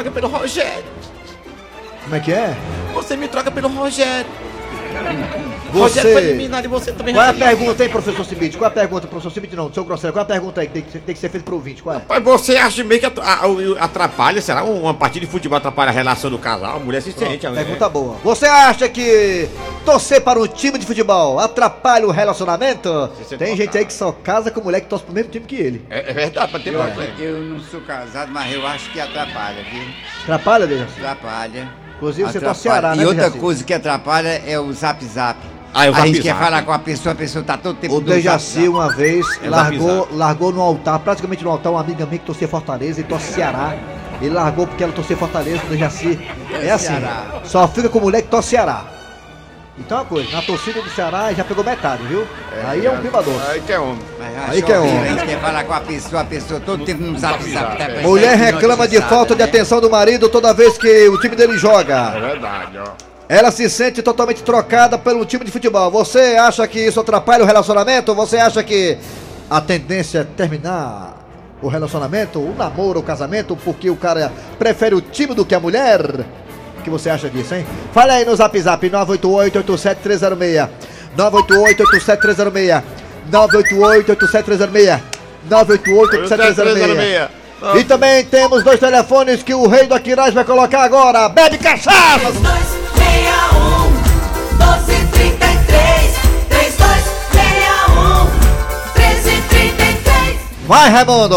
Você 0.00 0.08
me 0.08 0.08
troca 0.08 0.10
pelo 0.10 0.28
Rogério. 0.28 0.84
Como 2.04 2.16
é 2.16 2.20
que 2.20 2.32
é? 2.32 2.56
Você 2.94 3.16
me 3.16 3.28
troca 3.28 3.50
pelo 3.50 3.68
Rogério. 3.68 4.30
Você- 5.72 6.00
Rogério 6.00 6.12
foi 6.12 6.22
eliminado 6.22 6.64
e 6.64 6.68
você 6.68 6.92
também 6.92 7.14
Qual 7.14 7.24
é 7.24 7.28
a 7.30 7.34
pergunta 7.34 7.82
aí, 7.82 7.88
professor 7.88 8.24
Cibite? 8.24 8.56
Qual 8.56 8.68
é 8.68 8.72
a 8.72 8.74
pergunta, 8.74 9.06
professor 9.06 9.30
Cibite? 9.30 9.54
Não, 9.56 9.72
seu 9.72 9.84
grosseiro. 9.84 10.12
Qual 10.12 10.20
é 10.20 10.24
a 10.24 10.26
pergunta 10.26 10.60
aí 10.60 10.66
que 10.66 10.72
tem 10.74 10.82
que, 10.82 10.92
ser- 10.92 10.98
tem 11.00 11.14
que 11.14 11.20
ser 11.20 11.28
feita 11.28 11.44
pro 11.44 11.54
ouvinte? 11.56 11.82
Qual 11.82 11.96
é? 11.96 12.02
Mas 12.08 12.22
você 12.22 12.56
acha 12.56 12.82
meio 12.84 13.00
que 13.00 13.06
atrapalha, 13.78 14.40
será? 14.40 14.64
Uma 14.64 14.94
partida 14.94 15.24
de 15.26 15.30
futebol 15.32 15.56
atrapalha 15.58 15.90
a 15.90 15.92
relação 15.92 16.30
do 16.30 16.38
casal? 16.38 16.76
A 16.76 16.78
mulher 16.78 17.00
se 17.02 17.12
sente. 17.12 17.46
a 17.46 17.50
mulher- 17.50 17.64
Pergunta 17.64 17.88
boa. 17.88 18.16
Você 18.24 18.46
acha 18.46 18.88
que 18.88 19.48
torcer 19.84 20.20
para 20.20 20.38
um 20.40 20.46
time 20.46 20.78
de 20.78 20.86
futebol 20.86 21.38
atrapalha 21.38 22.06
o 22.06 22.10
relacionamento? 22.10 23.10
você 23.18 23.36
Tem 23.36 23.50
tocar. 23.52 23.62
gente 23.64 23.78
aí 23.78 23.84
que 23.84 23.92
só 23.92 24.12
casa 24.12 24.50
com 24.50 24.60
mulher 24.60 24.80
que 24.80 24.86
torce 24.88 25.04
pro 25.04 25.14
mesmo 25.14 25.30
time 25.30 25.46
que 25.46 25.56
ele. 25.56 25.84
É, 25.90 26.10
é 26.10 26.12
verdade, 26.12 26.50
pra 26.50 26.60
ter 26.60 26.70
Eu, 26.74 26.80
eu 27.18 27.40
não 27.42 27.60
sou 27.60 27.80
casado, 27.82 28.30
mas 28.32 28.52
eu 28.52 28.66
acho 28.66 28.90
que 28.90 29.00
atrapalha, 29.00 29.62
viu? 29.70 29.82
Atrapalha, 30.24 30.66
Dejaci? 30.66 30.92
Atrapalha. 31.00 31.68
Inclusive, 31.96 32.22
você 32.30 32.38
Atrapalha. 32.38 32.54
torce 32.54 32.62
Ceará, 32.62 32.94
né, 32.96 33.02
E 33.02 33.06
outra 33.06 33.22
Dejaci? 33.24 33.38
coisa 33.38 33.64
que 33.64 33.74
atrapalha 33.74 34.42
é 34.46 34.58
o 34.58 34.72
zap 34.72 35.04
zap. 35.04 35.38
Ah, 35.72 35.86
é 35.86 35.90
o 35.90 35.94
a 35.94 36.06
gente 36.06 36.20
quer 36.22 36.34
falar 36.36 36.62
com 36.62 36.72
a 36.72 36.78
pessoa, 36.78 37.12
a 37.12 37.16
pessoa 37.16 37.44
tá 37.44 37.56
todo 37.56 37.76
tempo 37.76 37.94
O 37.94 38.00
no 38.00 38.06
zap 38.06 38.16
Dejaci, 38.16 38.68
uma 38.68 38.88
vez, 38.92 39.26
É 39.42 39.48
largou, 39.48 40.08
largou 40.12 40.52
no 40.52 40.60
altar, 40.60 40.98
praticamente 40.98 41.44
no 41.44 41.50
altar, 41.50 41.70
uma 41.70 41.80
amiga 41.80 42.04
minha 42.06 42.18
que 42.18 42.24
torcia 42.26 42.48
Fortaleza 42.48 43.00
e 43.00 43.04
torce 43.04 43.32
Ceará. 43.32 43.74
Ele 44.20 44.34
largou 44.34 44.66
porque 44.66 44.82
ela 44.82 44.92
torcia 44.92 45.16
Fortaleza, 45.16 45.62
o 45.64 45.68
Dejaci. 45.68 46.18
É 46.60 46.70
assim, 46.70 46.86
Ceará. 46.86 47.40
só 47.44 47.68
fica 47.68 47.88
com 47.88 48.00
mulher 48.00 48.22
que 48.22 48.28
torce 48.28 48.50
Ceará. 48.50 48.84
Então 49.78 49.96
é 49.96 50.00
uma 50.02 50.06
coisa, 50.06 50.30
na 50.32 50.42
torcida 50.42 50.82
do 50.82 50.90
Ceará 50.90 51.32
já 51.32 51.42
pegou 51.44 51.64
metade, 51.64 52.02
viu? 52.02 52.26
aí 52.68 52.84
é 52.84 52.90
um 52.90 52.98
clima 52.98 53.22
doce. 53.22 53.40
Aí 53.50 53.60
que 53.62 53.72
é 53.72 53.78
homem. 53.78 53.98
Aí 54.48 54.60
que 54.62 54.72
é 54.72 54.78
homem. 54.78 54.98
A 54.98 55.06
gente 55.06 55.26
quer 55.26 55.40
falar 55.40 55.64
com 55.64 55.72
a 55.72 55.80
pessoa, 55.80 56.22
a 56.22 56.24
pessoa 56.24 56.60
todo 56.60 56.84
tempo 56.84 57.02
no 57.02 57.18
zap 57.18 57.42
zap. 57.50 58.02
Mulher 58.02 58.36
reclama 58.36 58.86
de 58.86 59.00
falta 59.02 59.34
de 59.34 59.38
né? 59.38 59.44
atenção 59.48 59.80
do 59.80 59.88
marido 59.88 60.28
toda 60.28 60.52
vez 60.52 60.76
que 60.76 61.08
o 61.08 61.18
time 61.18 61.34
dele 61.34 61.54
É 61.54 61.58
joga. 61.58 62.10
verdade, 62.10 62.76
ó. 62.78 63.09
Ela 63.30 63.52
se 63.52 63.70
sente 63.70 64.02
totalmente 64.02 64.42
trocada 64.42 64.98
pelo 64.98 65.24
time 65.24 65.44
de 65.44 65.52
futebol. 65.52 65.88
Você 65.92 66.36
acha 66.36 66.66
que 66.66 66.80
isso 66.80 66.98
atrapalha 66.98 67.44
o 67.44 67.46
relacionamento? 67.46 68.12
Você 68.12 68.38
acha 68.38 68.60
que 68.60 68.98
a 69.48 69.60
tendência 69.60 70.18
é 70.18 70.24
terminar 70.24 71.14
o 71.62 71.68
relacionamento, 71.68 72.40
o 72.40 72.52
namoro, 72.58 72.98
o 72.98 73.04
casamento, 73.04 73.54
porque 73.54 73.88
o 73.88 73.94
cara 73.94 74.32
prefere 74.58 74.96
o 74.96 75.00
time 75.00 75.32
do 75.32 75.44
que 75.44 75.54
a 75.54 75.60
mulher? 75.60 76.00
O 76.76 76.82
que 76.82 76.90
você 76.90 77.08
acha 77.08 77.30
disso, 77.30 77.54
hein? 77.54 77.64
Fala 77.92 78.14
aí 78.14 78.24
no 78.24 78.34
zap 78.34 78.60
zap 78.60 78.90
988-87306 78.90 80.68
988-87306 81.16 82.82
988-87306 83.30 85.00
988-87306 85.48 87.28
E 87.78 87.84
também 87.84 88.24
temos 88.24 88.64
dois 88.64 88.80
telefones 88.80 89.44
que 89.44 89.54
o 89.54 89.68
rei 89.68 89.86
do 89.86 89.94
Aquiraz 89.94 90.34
vai 90.34 90.42
colocar 90.42 90.82
agora. 90.82 91.28
Bebe 91.28 91.58
cachaça! 91.58 92.79
Vai, 100.70 100.88
Raimundo! 100.88 101.36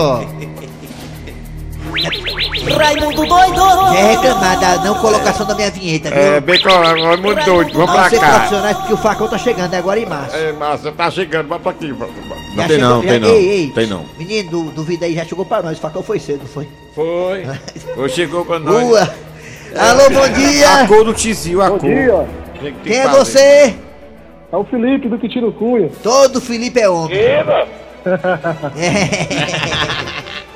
Raimundo 2.77 3.25
doido! 3.25 3.91
Quer 3.91 4.15
reclamar 4.15 4.59
da 4.59 4.75
não 4.83 4.93
colocação 4.99 5.47
da 5.47 5.55
minha 5.55 5.71
vinheta, 5.71 6.11
viu? 6.11 6.19
É, 6.19 6.39
bem 6.39 6.61
claro, 6.61 6.99
é 6.99 7.17
muito 7.17 7.43
doido. 7.43 7.73
Vamos 7.73 7.87
Vamos 7.87 7.93
pra 7.95 8.09
ser 8.11 8.19
cá. 8.19 8.29
profissionais 8.35 8.77
porque 8.77 8.93
o 8.93 8.97
facão 8.97 9.27
tá 9.27 9.37
chegando 9.39 9.73
agora 9.73 9.99
em 9.99 10.05
março. 10.05 10.35
É, 10.35 10.51
Márcia, 10.51 10.91
tá 10.91 11.09
chegando, 11.09 11.47
vai 11.47 11.57
pra 11.57 11.71
aqui. 11.71 11.91
vai- 11.93 12.07
vai. 12.29 12.37
Não 12.55 12.55
tem 12.67 12.67
chegou- 12.67 12.89
não, 12.89 13.01
já- 13.01 13.09
tem 13.09 13.19
não. 13.19 13.29
Ei, 13.29 13.49
ei, 13.49 13.67
Tem 13.73 13.87
não. 13.87 14.05
Menino, 14.19 14.71
duvida 14.71 15.05
aí, 15.07 15.15
já 15.15 15.25
chegou 15.25 15.45
pra 15.45 15.63
nós. 15.63 15.79
O 15.79 15.81
facão 15.81 16.03
foi 16.03 16.19
cedo, 16.19 16.41
não 16.41 16.47
foi? 16.47 16.67
Foi. 16.93 17.43
Foi, 17.95 18.09
chegou 18.09 18.45
pra 18.45 18.59
nós. 18.59 18.83
Rua! 18.83 19.09
Alô, 19.75 20.09
bom 20.11 20.21
A 20.23 20.27
dia! 20.27 20.87
cor 20.87 21.03
do 21.03 21.11
tizio, 21.13 21.59
a 21.59 21.69
Bom 21.71 21.79
cor. 21.79 21.89
dia, 21.89 22.27
Tem 22.61 22.71
que 22.73 22.79
Quem 22.91 22.99
é 22.99 23.03
fazer. 23.05 23.17
você? 23.19 23.75
é 24.51 24.57
o 24.57 24.63
Felipe 24.65 25.09
do 25.09 25.17
Quitino 25.17 25.51
Cunha. 25.53 25.89
Todo 26.03 26.39
Felipe 26.39 26.79
é 26.79 26.87
homem. 26.87 27.17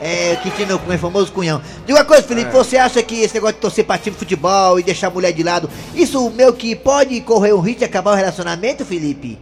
É, 0.01 0.31
é 0.31 0.33
o 0.33 0.37
Quintino 0.37 0.79
Cunha, 0.79 0.97
famoso 0.99 1.31
cunhão. 1.31 1.61
Diga 1.85 1.99
uma 1.99 2.05
coisa, 2.05 2.23
Felipe, 2.23 2.51
você 2.51 2.77
acha 2.77 3.01
que 3.01 3.21
esse 3.21 3.33
negócio 3.33 3.55
de 3.55 3.61
torcer 3.61 3.85
pra 3.85 3.97
time 3.97 4.13
de 4.13 4.19
futebol 4.19 4.79
e 4.79 4.83
deixar 4.83 5.07
a 5.07 5.09
mulher 5.09 5.31
de 5.33 5.43
lado, 5.43 5.69
isso 5.95 6.29
meio 6.31 6.53
que 6.53 6.75
pode 6.75 7.19
correr 7.21 7.53
um 7.53 7.59
risco 7.59 7.79
de 7.79 7.85
acabar 7.85 8.11
o 8.11 8.15
relacionamento, 8.15 8.85
Felipe? 8.85 9.37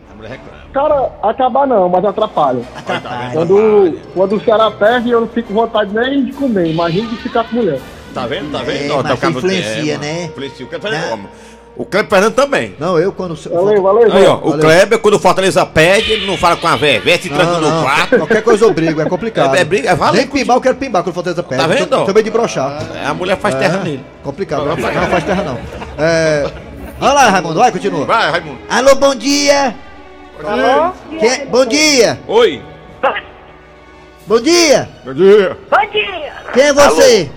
Cara, 0.73 1.11
acabar 1.23 1.67
não, 1.67 1.87
mas 1.87 2.03
atrapalha. 2.03 2.61
Atrapalha. 2.75 3.31
Quando, 3.33 3.99
quando 4.13 4.35
o 4.37 4.43
Ceará 4.43 4.71
perde, 4.71 5.09
eu 5.11 5.21
não 5.21 5.27
fico 5.27 5.49
com 5.49 5.53
vontade 5.53 5.93
nem 5.93 6.25
de 6.25 6.33
comer, 6.33 6.71
imagina 6.71 7.07
de 7.09 7.17
ficar 7.17 7.43
com 7.45 7.57
mulher. 7.57 7.79
Tá 8.13 8.25
vendo? 8.25 8.51
Tá 8.51 8.61
É, 8.61 8.63
vendo? 8.63 8.91
Ó, 8.93 8.97
mas 8.97 9.07
tá 9.07 9.13
o 9.13 9.17
cabo- 9.17 9.37
influencia, 9.39 9.93
é, 9.93 9.97
né? 9.97 10.23
Influencia. 10.25 10.65
O 10.65 10.69
Kleber 10.69 10.91
Né? 10.91 10.99
Fernando, 11.01 11.29
o 11.77 11.85
Kleber 11.85 12.09
Fernando 12.09 12.33
também. 12.33 12.75
Não, 12.79 12.97
eu 12.97 13.11
quando... 13.11 13.35
Valeu, 13.35 13.81
valeu, 13.81 14.11
Aí, 14.13 14.25
ó, 14.25 14.35
Zé. 14.37 14.41
o 14.43 14.49
Valeu. 14.51 14.59
Kleber, 14.59 14.99
quando 14.99 15.13
o 15.15 15.19
Fortaleza 15.19 15.65
pede, 15.65 16.11
ele 16.13 16.25
não 16.25 16.37
fala 16.37 16.55
com 16.55 16.67
a 16.67 16.75
véia, 16.75 17.01
véia 17.01 17.21
se 17.21 17.29
tranca 17.29 17.59
no 17.59 17.81
quarto. 17.83 18.17
Qualquer 18.17 18.41
coisa 18.43 18.65
eu 18.65 18.73
brigo, 18.73 19.01
é 19.01 19.05
complicado. 19.05 19.55
É, 19.55 19.61
é 19.61 19.63
briga, 19.65 19.89
é 19.89 19.95
valendo 19.95 20.17
Nem 20.17 20.27
pimbar, 20.27 20.55
eu 20.57 20.61
quero 20.61 20.75
pimbar 20.75 21.03
quando 21.03 21.11
o 21.11 21.13
Fortaleza 21.15 21.43
perde. 21.43 21.63
Tá 21.63 21.67
vendo? 21.67 22.13
Meio 22.13 22.23
de 22.23 22.31
brochar. 22.31 22.81
A 23.05 23.13
mulher 23.13 23.37
faz 23.37 23.55
terra 23.55 23.77
nele. 23.83 24.03
Complicado, 24.23 24.65
não, 24.65 24.77
faz- 24.77 24.95
não 24.95 25.07
faz 25.07 25.23
terra 25.23 25.43
não. 25.43 25.57
É... 25.97 26.49
Vai 26.97 27.13
lá, 27.13 27.29
Raimundo, 27.29 27.59
vai, 27.59 27.71
continua. 27.71 28.05
Vai, 28.05 28.31
Raimundo. 28.31 28.57
Alô, 28.69 28.95
bom 28.95 29.13
dia! 29.15 29.75
Alô? 30.43 30.93
Quem- 31.19 31.45
Bom 31.47 31.65
dia! 31.65 32.19
Oi! 32.27 32.61
Bom 34.27 34.39
dia! 34.41 34.89
Bom 35.05 35.13
dia. 35.13 35.57
Bom 35.69 35.91
dia! 35.91 36.33
Quem 36.53 36.63
é 36.63 36.73
você? 36.73 37.29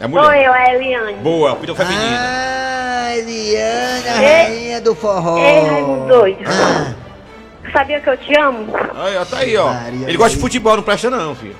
É 0.00 0.04
a 0.04 0.08
Sou 0.08 0.22
mulher. 0.22 0.44
eu, 0.46 0.52
a 0.52 0.74
Eliane. 0.74 1.12
Boa, 1.14 1.56
pediu 1.56 1.74
feminina. 1.74 2.16
Ah, 2.16 2.77
Eliana, 3.16 4.10
a 4.16 4.22
Ei. 4.22 4.42
rainha 4.46 4.80
do 4.80 4.94
forró. 4.94 5.38
Ei, 5.38 5.60
Raimundo 5.68 6.06
doido. 6.08 6.38
Ah, 6.46 6.92
Sabia 7.72 8.00
que 8.00 8.08
eu 8.08 8.16
te 8.16 8.38
amo? 8.38 8.66
Aí, 8.94 9.16
ó, 9.18 9.24
tá 9.24 9.38
aí, 9.38 9.56
ó. 9.56 9.66
Maria, 9.72 10.08
Ele 10.08 10.16
gosta 10.16 10.34
de 10.36 10.40
futebol, 10.40 10.76
não 10.76 10.82
presta 10.82 11.10
não, 11.10 11.34
filho. 11.34 11.56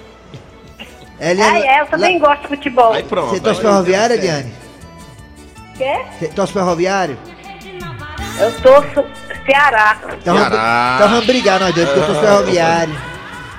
Eliana, 1.20 1.58
Ah, 1.58 1.66
é, 1.66 1.80
eu 1.82 1.86
também 1.86 2.18
gosto 2.18 2.42
de 2.42 2.48
futebol. 2.48 2.92
Aí 2.92 3.02
pronto. 3.02 3.30
Você 3.30 3.40
torce 3.40 3.60
aí. 3.60 3.66
ferroviário, 3.66 4.16
Eliane? 4.16 4.52
Quê? 5.76 5.98
Você 6.18 6.28
torce 6.28 6.52
ferroviário? 6.52 7.18
Eu 8.40 8.52
torço 8.60 9.04
Ceará. 9.44 9.96
Então 10.20 10.34
vamos, 10.34 10.48
Ceará. 10.50 10.92
então 10.96 11.08
vamos 11.10 11.26
brigar 11.26 11.58
nós 11.60 11.74
dois, 11.74 11.88
porque 11.88 12.00
eu 12.00 12.06
torço 12.06 12.20
ferroviário. 12.20 12.96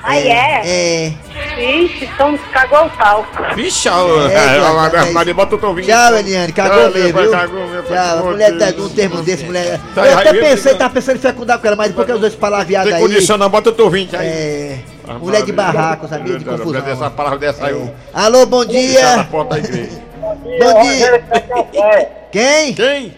Aí 0.04 0.28
é? 0.30 0.62
É. 0.66 1.14
Ixi, 1.60 2.06
então 2.06 2.38
cagou 2.54 2.86
o 2.86 2.90
pau. 2.92 3.26
Vixe, 3.56 3.90
ó. 3.90 4.28
É, 4.30 4.38
a- 4.38 5.22
é 5.30 5.34
bota 5.34 5.56
o 5.56 5.58
tovinho. 5.58 5.88
Tchau, 5.88 6.16
Eliane, 6.18 6.54
cagou 6.54 6.90
mesmo, 6.92 7.20
viu? 7.22 7.32
cagou 7.32 7.68
mesmo, 7.68 7.84
Tchau, 7.84 8.18
amor 8.18 8.32
mulher 8.32 8.58
tá 8.58 8.72
num 8.72 8.90
termo 8.90 9.22
desse, 9.22 9.44
mulher. 9.44 9.80
Tá, 9.94 10.08
Eu 10.08 10.18
até 10.18 10.34
pensei, 10.34 10.76
tava 10.76 10.94
pensando 10.94 11.18
em 11.18 11.20
fecundar 11.20 11.60
com 11.60 11.68
ela, 11.68 11.76
mas 11.76 11.88
depois 11.90 12.08
que 12.08 12.14
os 12.14 12.20
dois 12.22 12.36
palavreados 12.36 12.90
Tem 12.92 13.02
aí. 13.02 13.08
condição, 13.08 13.38
não, 13.38 13.50
bota 13.50 13.70
o 13.70 13.74
tovinho 13.74 14.08
aí. 14.14 14.28
É. 14.28 14.80
Ah, 15.08 15.14
Mulher 15.16 15.44
de 15.44 15.52
barraco, 15.52 16.08
sabia? 16.08 16.38
De 16.38 16.48
Essa 16.48 16.58
confusão. 16.64 17.12
palavra 17.12 17.40
dessa 17.40 17.66
aí, 17.66 17.72
eu- 17.74 17.94
Alô, 18.14 18.46
bom 18.46 18.64
dia! 18.64 19.28
da 19.50 19.58
igreja. 19.58 20.02
Bom 20.22 20.82
dia! 20.84 22.10
Quem? 22.32 22.74
Quem? 22.74 23.18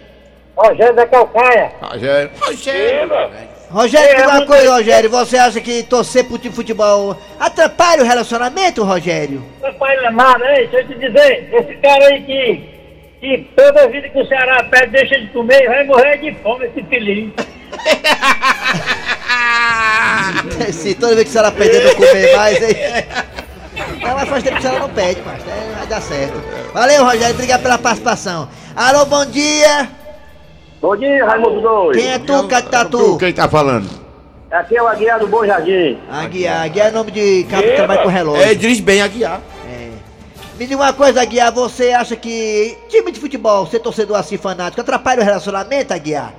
Rogério 0.55 0.95
da 0.95 1.05
Calcaia. 1.05 1.71
Rogério. 1.81 2.29
Rogério. 2.39 3.09
Rogério, 3.71 4.15
diga 4.17 4.27
uma 4.27 4.45
coisa, 4.45 4.73
Rogério. 4.73 5.09
Você 5.09 5.37
acha 5.37 5.61
que 5.61 5.83
torcer 5.83 6.25
pro 6.25 6.37
time 6.37 6.53
futebol 6.53 7.17
atrapalha 7.39 8.03
o 8.03 8.05
relacionamento, 8.05 8.83
Rogério? 8.83 9.43
Rapaz, 9.63 10.13
nada, 10.13 10.45
hein? 10.51 10.67
Deixa 10.69 10.77
eu 10.79 10.87
te 10.87 10.95
dizer, 10.95 11.49
esse 11.53 11.73
cara 11.75 12.05
aí 12.07 12.21
que, 12.21 12.69
que 13.21 13.47
toda 13.55 13.87
vida 13.87 14.09
que 14.09 14.19
o 14.19 14.27
Ceará 14.27 14.63
pede 14.65 14.91
deixa 14.91 15.17
de 15.19 15.27
comer, 15.27 15.67
vai 15.67 15.85
morrer 15.85 16.17
de 16.17 16.33
fome 16.43 16.65
esse 16.65 16.83
filhinho. 16.83 17.33
Se 20.71 20.93
toda 20.95 21.15
vez 21.15 21.29
que 21.31 21.37
a 21.37 21.41
senhora 21.41 21.51
perder, 21.51 21.83
não 21.83 21.95
comer 21.95 22.35
mais, 22.35 22.61
hein? 22.61 22.75
Não, 24.01 24.15
mas 24.15 24.29
faz 24.29 24.43
tempo 24.43 24.55
que 24.55 24.59
a 24.59 24.61
senhora 24.61 24.79
não 24.87 24.89
pede, 24.89 25.21
mas 25.25 25.41
é, 25.47 25.75
vai 25.77 25.87
dar 25.87 26.01
certo. 26.01 26.41
Valeu, 26.73 27.05
Rogério. 27.05 27.33
Obrigado 27.33 27.61
pela 27.61 27.77
participação. 27.77 28.49
Alô, 28.75 29.05
bom 29.05 29.25
dia! 29.25 30.00
Bom 30.81 30.95
dia, 30.95 31.23
Raimundo 31.25 31.61
Doido. 31.61 31.99
Quem 31.99 32.11
é 32.11 32.17
tu, 32.17 32.41
Tu, 32.41 32.47
Catatu? 32.47 33.17
Quem 33.19 33.31
tá 33.31 33.47
falando? 33.47 33.87
Aqui 34.49 34.75
é 34.75 34.81
o 34.81 34.87
Aguiar 34.87 35.19
do 35.19 35.27
Bom 35.27 35.45
Jardim. 35.45 35.99
Aguiar. 36.09 36.63
Aguiar 36.63 36.87
é 36.87 36.91
nome 36.91 37.11
de 37.11 37.43
cabo 37.43 37.61
que 37.61 37.75
trabalha 37.75 38.01
com 38.01 38.09
relógio. 38.09 38.43
É, 38.43 38.55
diz 38.55 38.79
bem 38.79 38.99
Aguiar. 38.99 39.39
É. 39.69 39.91
Me 40.57 40.65
diga 40.65 40.81
uma 40.81 40.91
coisa, 40.91 41.21
Aguiar, 41.21 41.51
você 41.51 41.91
acha 41.91 42.15
que 42.15 42.75
time 42.89 43.11
de 43.11 43.19
futebol, 43.19 43.67
ser 43.67 43.79
torcedor 43.79 44.17
assim 44.17 44.37
fanático, 44.37 44.81
atrapalha 44.81 45.21
o 45.21 45.23
relacionamento, 45.23 45.93
Aguiar? 45.93 46.33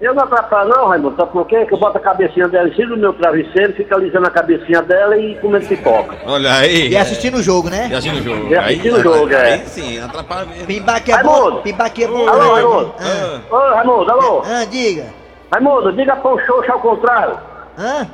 Eu 0.00 0.14
não 0.14 0.22
atrapalho 0.22 0.68
não, 0.70 0.86
Raimundo, 0.86 1.16
sabe 1.16 1.32
por 1.32 1.44
quê? 1.48 1.66
Que 1.66 1.74
eu 1.74 1.78
boto 1.78 1.98
a 1.98 2.00
cabecinha 2.00 2.46
dela 2.46 2.68
em 2.68 2.74
cima 2.74 2.90
do 2.90 2.96
meu 2.98 3.12
travesseiro, 3.14 3.72
fica 3.74 3.96
alisando 3.96 4.28
a 4.28 4.30
cabecinha 4.30 4.80
dela 4.80 5.16
e 5.18 5.34
comendo 5.40 5.66
pipoca. 5.66 6.16
Olha 6.24 6.54
aí. 6.54 6.90
E 6.90 6.96
assistindo 6.96 7.38
o 7.38 7.42
jogo, 7.42 7.68
né? 7.68 7.88
E 7.90 7.94
assistindo 7.94 8.20
o 8.20 8.22
jogo. 8.22 8.48
E 8.48 8.56
assistindo 8.56 8.96
o 8.96 9.02
jogo, 9.02 9.26
aí, 9.26 9.34
é. 9.34 9.52
Aí 9.54 9.66
sim, 9.66 10.00
atrapalha 10.00 10.44
mesmo. 10.46 10.66
Pimbaque 10.66 11.10
é 11.10 11.14
Raimundo. 11.16 11.50
bom. 11.50 11.62
Pimbaque 11.62 12.04
é 12.04 12.06
bom. 12.06 12.28
Alô? 12.28 12.54
Raimundo. 12.54 12.94
Ah, 13.00 13.40
Ô, 13.50 13.74
Raimundo, 13.74 14.10
alô. 14.12 14.42
ah, 14.46 14.64
diga. 14.70 15.06
Raimundo, 15.50 15.92
diga 15.92 16.14
pão 16.14 16.38
xoxo 16.46 16.70
ao 16.70 16.78
contrário. 16.80 17.36
Hã? 17.76 18.06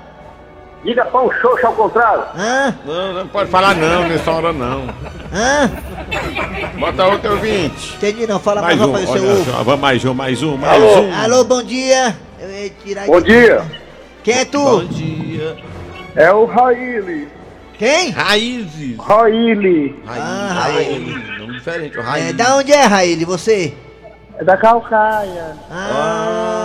Diga 0.84 1.04
pão 1.06 1.30
xoxo 1.40 1.66
ao 1.66 1.72
contrário. 1.72 2.24
Hã? 2.36 2.74
Não, 2.84 3.12
não 3.14 3.26
pode 3.28 3.50
falar 3.50 3.74
não 3.74 4.06
nessa 4.06 4.30
hora 4.30 4.52
não. 4.52 4.84
Hã? 5.32 5.70
Bota 6.78 7.06
outro 7.06 7.32
ouvinte. 7.32 7.94
Entendi 7.96 8.26
não, 8.26 8.38
fala 8.38 8.60
mais, 8.60 8.76
Mais 8.78 8.88
um, 8.88 8.92
aparecer 8.94 9.20
olha 9.26 9.44
só, 9.44 9.62
vamos 9.62 9.80
mais 9.80 10.04
um, 10.04 10.14
mais 10.14 10.42
um, 10.42 10.56
mais 10.58 10.82
Alô. 10.82 11.00
um. 11.00 11.14
Alô, 11.14 11.44
bom 11.44 11.62
dia. 11.62 12.14
Eu 12.38 12.50
ia 12.50 12.70
tirar 12.84 13.06
Bom 13.06 13.16
aqui. 13.16 13.26
dia, 13.28 13.62
Quem 14.22 14.34
é 14.34 14.44
tu? 14.44 14.58
Bom 14.62 14.84
dia! 14.84 15.56
é 16.14 16.30
o 16.32 16.44
Raíli. 16.44 17.28
Quem? 17.78 18.10
Raízes! 18.10 18.96
Raíli, 18.98 19.98
Ah, 20.06 20.50
Raí, 20.72 20.98
nome 21.38 21.54
diferente, 21.54 21.98
o 21.98 22.02
Raí. 22.02 22.28
É, 22.28 22.32
da 22.34 22.56
onde 22.56 22.72
é, 22.72 22.82
Raíli, 22.84 23.24
você? 23.24 23.72
é 24.38 24.44
da 24.44 24.56
Calcaia. 24.56 25.56
Ah. 25.70 26.63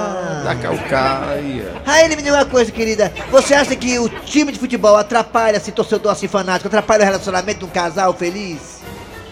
Da 0.49 0.55
Calcaia. 0.55 1.75
Raíli, 1.85 2.15
me 2.15 2.23
diga 2.23 2.37
uma 2.37 2.45
coisa, 2.45 2.71
querida. 2.71 3.13
Você 3.29 3.53
acha 3.53 3.75
que 3.75 3.99
o 3.99 4.09
time 4.09 4.51
de 4.51 4.57
futebol 4.57 4.95
atrapalha 4.97 5.57
esse 5.57 5.71
torcedor 5.71 6.11
assim 6.11 6.27
fanático, 6.27 6.67
atrapalha 6.67 7.03
o 7.03 7.05
relacionamento 7.05 7.59
de 7.59 7.65
um 7.65 7.69
casal 7.69 8.15
feliz? 8.15 8.81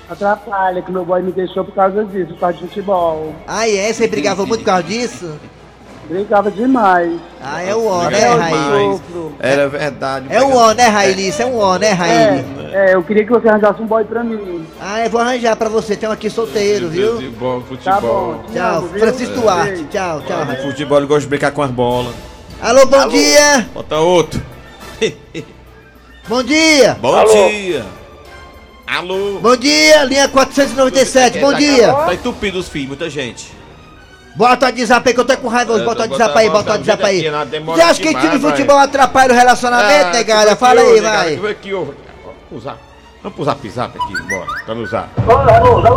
Atrapalha, 0.08 0.80
que 0.80 0.92
meu 0.92 1.04
boy 1.04 1.24
me 1.24 1.32
deixou 1.32 1.66
por 1.66 1.74
causa 1.74 2.06
disso, 2.06 2.34
por 2.34 2.40
causa 2.42 2.58
de 2.60 2.68
futebol. 2.68 3.34
Ah, 3.48 3.68
é? 3.68 3.92
Você 3.92 4.08
brigava 4.08 4.46
muito 4.46 4.60
por 4.60 4.68
causa 4.68 4.84
disso? 4.84 5.40
Brincava 6.10 6.50
demais. 6.50 7.20
Ah, 7.42 7.62
é 7.62 7.76
o 7.76 7.86
ó, 7.86 8.10
né, 8.10 8.20
Raíli? 8.20 8.92
sofro. 8.94 9.36
Era 9.40 9.68
verdade. 9.68 10.28
É 10.30 10.42
o 10.42 10.56
ó, 10.56 10.74
né, 10.74 10.88
Raíli? 10.88 11.28
Isso 11.28 11.42
é 11.42 11.46
um 11.46 11.58
ó, 11.60 11.78
né, 11.78 11.90
Raíli? 11.92 12.46
É, 12.72 12.92
é, 12.92 12.96
eu 12.96 13.04
queria 13.04 13.26
que 13.26 13.30
você 13.32 13.50
arranjasse 13.50 13.82
um 13.82 13.86
boy 13.88 14.06
pra 14.06 14.24
mim. 14.24 14.66
Ah, 14.80 15.04
eu 15.04 15.10
vou 15.10 15.20
arranjar 15.20 15.56
pra 15.58 15.68
você. 15.68 15.98
Tem 15.98 16.08
um 16.08 16.12
aqui 16.14 16.30
solteiro, 16.30 16.88
viu? 16.88 17.16
Futebol, 17.16 17.62
Tá 17.84 18.00
bom. 18.00 18.02
futebol. 18.02 18.44
te 18.48 18.54
Tchau. 18.54 18.78
amo, 18.78 18.88
viu? 18.88 19.00
Francisco 19.00 19.36
Duarte. 19.42 19.70
Beijo. 19.72 19.88
Tchau, 19.90 20.22
tchau, 20.26 20.44
Raíli. 20.46 20.62
Futebol, 20.64 20.98
ele 21.00 21.08
gosta 21.08 21.22
de 21.22 21.28
brincar 21.28 21.52
com 21.52 21.62
as 21.62 21.72
bolas. 21.72 22.16
Alô, 22.62 22.86
bom 22.86 23.08
dia! 23.10 23.68
Bota 23.74 23.98
outro. 23.98 24.42
Bom 26.28 26.44
dia! 26.44 26.98
Bom 27.00 27.24
dia! 27.26 27.86
Alô. 28.86 29.40
Bom 29.42 29.56
dia, 29.56 30.04
linha 30.06 30.28
497, 30.28 31.40
bom 31.40 31.54
dia! 31.54 31.94
Tá 31.94 32.14
entupido 32.14 32.58
os 32.60 32.68
fios, 32.68 32.88
muita 32.88 33.10
gente. 33.10 33.52
Bota 34.38 34.68
o 34.68 34.70
WhatsApp 34.70 35.10
aí 35.10 35.14
que 35.16 35.20
eu 35.20 35.26
tô 35.26 35.36
com 35.38 35.48
raiva 35.48 35.74
hoje, 35.74 35.82
É, 35.82 35.86
bota 35.86 36.06
o 36.06 36.10
WhatsApp 36.12 36.38
aí, 36.38 36.50
bota- 36.50 36.70
o 36.70 36.74
WhatsApp 36.74 37.04
aí. 37.06 37.30
Você 37.66 37.82
acha 37.82 38.02
que 38.02 38.14
time 38.16 38.30
de 38.30 38.40
futebol 38.40 38.78
atrapalha 38.78 39.34
o 39.34 39.36
relacionamento, 39.36 40.12
negada? 40.12 40.56
Fala 40.56 40.80
aí, 40.82 41.02
vai. 41.02 41.34
Aqui, 41.52 41.74
ô. 41.74 41.88
pro 42.48 42.60
zap. 42.60 42.78
Vamos 43.24 43.36
pro 43.36 43.46
zap 43.46 43.70
zap 43.70 43.98
aqui, 43.98 44.14
bora. 44.30 44.46
Pra 44.64 44.76
nos 44.76 44.90
usar. 44.90 45.10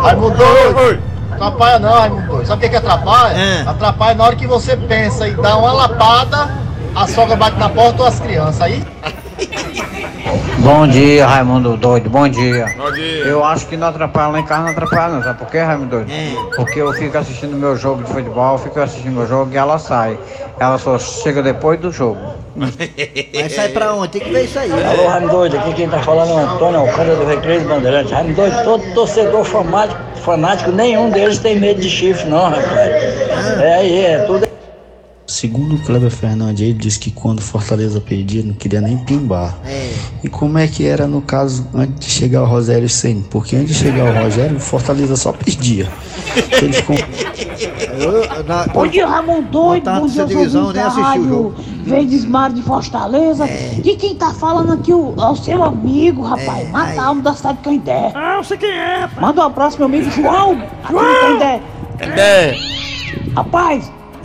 Raimundo 0.02 0.36
doido. 0.38 1.02
Atrapalha 1.32 1.78
não, 1.78 1.92
Raimundo. 1.92 2.46
Sabe 2.46 2.58
o 2.58 2.60
que, 2.62 2.68
que 2.70 2.76
atrapalha? 2.76 3.70
Atrapalha 3.70 4.14
na 4.14 4.24
hora 4.24 4.36
que 4.36 4.46
você 4.46 4.74
pensa 4.74 5.28
e 5.28 5.32
dá 5.32 5.56
uma 5.58 5.72
lapada, 5.72 6.50
a 6.96 7.06
sogra 7.06 7.36
bate 7.36 7.58
na 7.58 7.68
porta 7.68 8.02
ou 8.02 8.08
as 8.08 8.18
crianças. 8.18 8.62
Aí 8.62 8.82
Bom 10.72 10.86
dia, 10.86 11.26
Raimundo 11.26 11.76
Doido, 11.76 12.08
bom 12.08 12.28
dia. 12.28 12.64
Bom 12.78 12.92
dia. 12.92 13.24
Eu 13.24 13.44
acho 13.44 13.66
que 13.66 13.76
não 13.76 13.88
atrapalha 13.88 14.28
lá 14.28 14.38
em 14.38 14.44
casa, 14.44 14.62
não 14.62 14.70
atrapalha 14.70 15.14
não. 15.14 15.22
Sabe 15.24 15.40
por 15.40 15.48
quê, 15.48 15.58
Raimundo 15.58 15.90
Doido? 15.90 16.12
Porque 16.54 16.80
eu 16.80 16.92
fico 16.92 17.18
assistindo 17.18 17.56
meu 17.56 17.76
jogo 17.76 18.04
de 18.04 18.12
futebol, 18.12 18.52
eu 18.52 18.58
fico 18.58 18.78
assistindo 18.78 19.12
meu 19.12 19.26
jogo 19.26 19.52
e 19.52 19.56
ela 19.56 19.80
sai. 19.80 20.16
Ela 20.60 20.78
só 20.78 20.96
chega 20.96 21.42
depois 21.42 21.80
do 21.80 21.90
jogo. 21.90 22.20
Vai 22.54 23.48
sair 23.50 23.72
pra 23.72 23.94
onde? 23.94 24.12
Tem 24.12 24.20
que 24.20 24.30
ver 24.30 24.44
isso 24.44 24.60
aí. 24.60 24.70
Alô, 24.70 25.08
Raimundo 25.08 25.32
Doido, 25.32 25.58
aqui 25.58 25.74
quem 25.74 25.88
tá 25.88 25.98
falando 25.98 26.30
é 26.30 26.34
o 26.34 26.38
Antônio 26.38 26.80
Alcântara 26.80 27.16
do 27.16 27.26
Recreio 27.26 27.60
dos 27.62 27.68
Bandeirantes. 27.68 28.12
Raimundo 28.12 28.36
Doido, 28.36 28.62
todo 28.62 28.94
torcedor 28.94 29.44
fanático, 29.44 30.00
fanático, 30.22 30.70
nenhum 30.70 31.10
deles 31.10 31.40
tem 31.40 31.58
medo 31.58 31.80
de 31.80 31.90
chifre, 31.90 32.30
não, 32.30 32.44
rapaz. 32.44 32.94
É 33.60 33.74
aí, 33.74 34.04
é 34.04 34.18
tudo. 34.20 34.49
Segundo 35.30 35.76
o 35.76 35.78
Kleber 35.78 36.10
Fernandes, 36.10 36.60
ele 36.62 36.72
disse 36.74 36.98
que 36.98 37.10
quando 37.12 37.40
Fortaleza 37.40 38.00
perdia, 38.00 38.42
não 38.42 38.52
queria 38.52 38.80
nem 38.80 38.98
pimbar. 38.98 39.56
E 40.24 40.28
como 40.28 40.58
é 40.58 40.66
que 40.66 40.84
era 40.86 41.06
no 41.06 41.22
caso 41.22 41.66
antes 41.72 42.06
de 42.08 42.12
chegar 42.12 42.42
o 42.42 42.46
Rogério 42.46 42.88
Senna? 42.88 43.22
Porque 43.30 43.54
antes 43.54 43.76
de 43.76 43.84
chegar 43.84 44.04
o 44.12 44.24
Rogério, 44.24 44.56
o 44.56 44.60
Fortaleza 44.60 45.14
só 45.16 45.32
perdia. 45.32 45.88
Eles 46.60 46.80
com... 46.80 46.94
Bom 48.72 48.86
dia, 48.88 49.06
Ramon 49.06 49.42
Doido. 49.42 49.84
Bom 49.90 50.06
dia, 50.06 50.24
divisão, 50.26 50.72
nem 50.72 50.82
assisti 50.82 51.18
o 51.20 51.28
jogo. 51.28 51.54
Verdes 51.84 52.24
Mar 52.24 52.52
de 52.52 52.62
Fortaleza. 52.62 53.46
E 53.84 53.96
quem 53.96 54.14
tá 54.16 54.32
falando 54.34 54.72
aqui 54.72 54.92
o- 54.92 55.14
é 55.16 55.24
o 55.30 55.36
seu 55.36 55.62
amigo, 55.62 56.22
rapaz. 56.22 56.68
Mata 56.70 57.00
a 57.00 57.04
alma 57.06 57.22
da 57.22 57.34
cidade 57.34 57.58
de 57.58 57.64
Canindé. 57.64 58.12
Ah, 58.14 58.34
eu 58.38 58.44
sei 58.44 58.56
quem 58.56 58.70
é, 58.70 58.96
rapaz. 59.02 59.20
Manda 59.20 59.42
um 59.42 59.44
abraço, 59.46 59.76
meu 59.78 59.86
amigo 59.86 60.10
João. 60.10 60.60
Aqui 60.82 60.92
de 60.94 61.20
Canindé. 61.20 61.60
Canindé. 61.98 62.56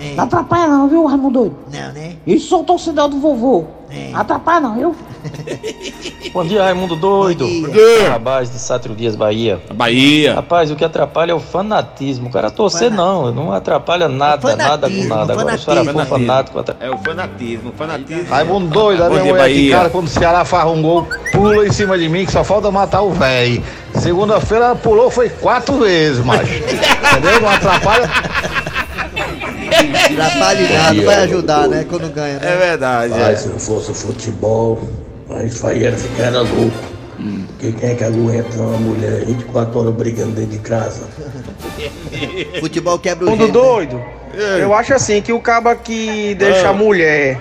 Rapaz, 0.05 0.15
não 0.15 0.23
atrapalha 0.23 0.67
não, 0.67 0.87
viu, 0.87 1.05
Raimundo 1.05 1.39
Doido? 1.39 1.57
Não, 1.71 1.93
né? 1.93 2.15
Isso 2.25 2.47
sou 2.47 2.63
torcedor 2.63 3.07
do 3.07 3.19
vovô. 3.19 3.65
Não 4.11 4.19
atrapalha 4.19 4.59
não, 4.59 4.75
viu? 4.75 4.95
Bom 6.33 6.43
dia, 6.43 6.63
Raimundo 6.63 6.95
Doido. 6.95 7.45
Bom 7.45 7.69
dia. 7.69 8.09
Rapaz 8.09 8.51
de 8.51 8.59
Sátiro 8.59 8.93
Dias, 8.93 9.15
Bahia. 9.15 9.61
Bahia. 9.73 10.35
Rapaz, 10.35 10.69
o 10.69 10.75
que 10.75 10.83
atrapalha 10.83 11.31
é 11.31 11.35
o 11.35 11.39
fanatismo. 11.39 12.27
O 12.27 12.31
cara 12.31 12.51
torcer 12.51 12.91
não, 12.91 13.31
não 13.31 13.53
atrapalha 13.53 14.09
nada, 14.09 14.55
nada 14.55 14.89
com 14.89 15.03
nada. 15.05 15.33
Agora, 15.33 15.57
se 15.57 15.63
o 15.63 15.67
cara 15.67 15.85
for 15.85 16.05
fanático, 16.05 16.63
É 16.79 16.89
o 16.89 16.97
fanatismo, 16.97 17.69
o 17.69 17.73
fanatismo. 17.73 18.29
Raimundo 18.29 18.67
doido, 18.67 19.03
a 19.03 19.09
minha 19.09 19.21
dia, 19.21 19.31
mulher 19.31 19.43
Bahia. 19.43 19.77
cara, 19.77 19.89
quando 19.89 20.07
o 20.07 20.09
Ceará 20.09 20.43
faz 20.43 20.69
um 20.69 20.81
gol, 20.81 21.07
pula 21.31 21.65
em 21.65 21.71
cima 21.71 21.97
de 21.97 22.09
mim, 22.09 22.25
que 22.25 22.31
só 22.31 22.43
falta 22.43 22.69
matar 22.69 23.01
o 23.01 23.11
velho. 23.11 23.63
Segunda-feira 23.93 24.65
ela 24.65 24.75
pulou, 24.75 25.09
foi 25.09 25.29
quatro 25.29 25.77
vezes, 25.77 26.23
macho. 26.23 26.51
Entendeu? 26.53 27.41
Não 27.41 27.49
atrapalha. 27.49 28.09
Atrapalha 29.75 30.69
nada, 30.69 31.01
vai 31.03 31.15
ajudar, 31.23 31.67
né? 31.67 31.85
Quando 31.87 32.13
ganha, 32.13 32.39
né? 32.39 32.53
É 32.53 32.57
verdade. 32.57 33.13
Mas 33.17 33.39
se 33.39 33.47
não 33.49 33.59
fosse 33.59 33.91
o 33.91 33.93
futebol, 33.93 34.79
a 35.29 35.41
gente 35.41 35.55
faria 35.55 35.91
ficar 35.93 36.29
louco. 36.31 36.95
Porque 37.47 37.71
quem 37.71 37.89
é 37.91 37.95
que 37.95 38.03
aguenta 38.03 38.57
uma 38.57 38.77
mulher 38.77 39.25
24 39.25 39.79
horas 39.79 39.93
brigando 39.93 40.31
dentro 40.31 40.51
de 40.51 40.59
casa? 40.59 41.07
Futebol 42.59 42.99
quebra 42.99 43.25
o 43.25 43.29
Mundo 43.29 43.47
né? 43.47 43.51
doido. 43.51 44.03
Eu 44.59 44.73
acho 44.73 44.93
assim 44.93 45.21
que 45.21 45.31
o 45.31 45.39
caba 45.39 45.75
que 45.75 46.35
deixa 46.35 46.69
a 46.69 46.73
mulher 46.73 47.39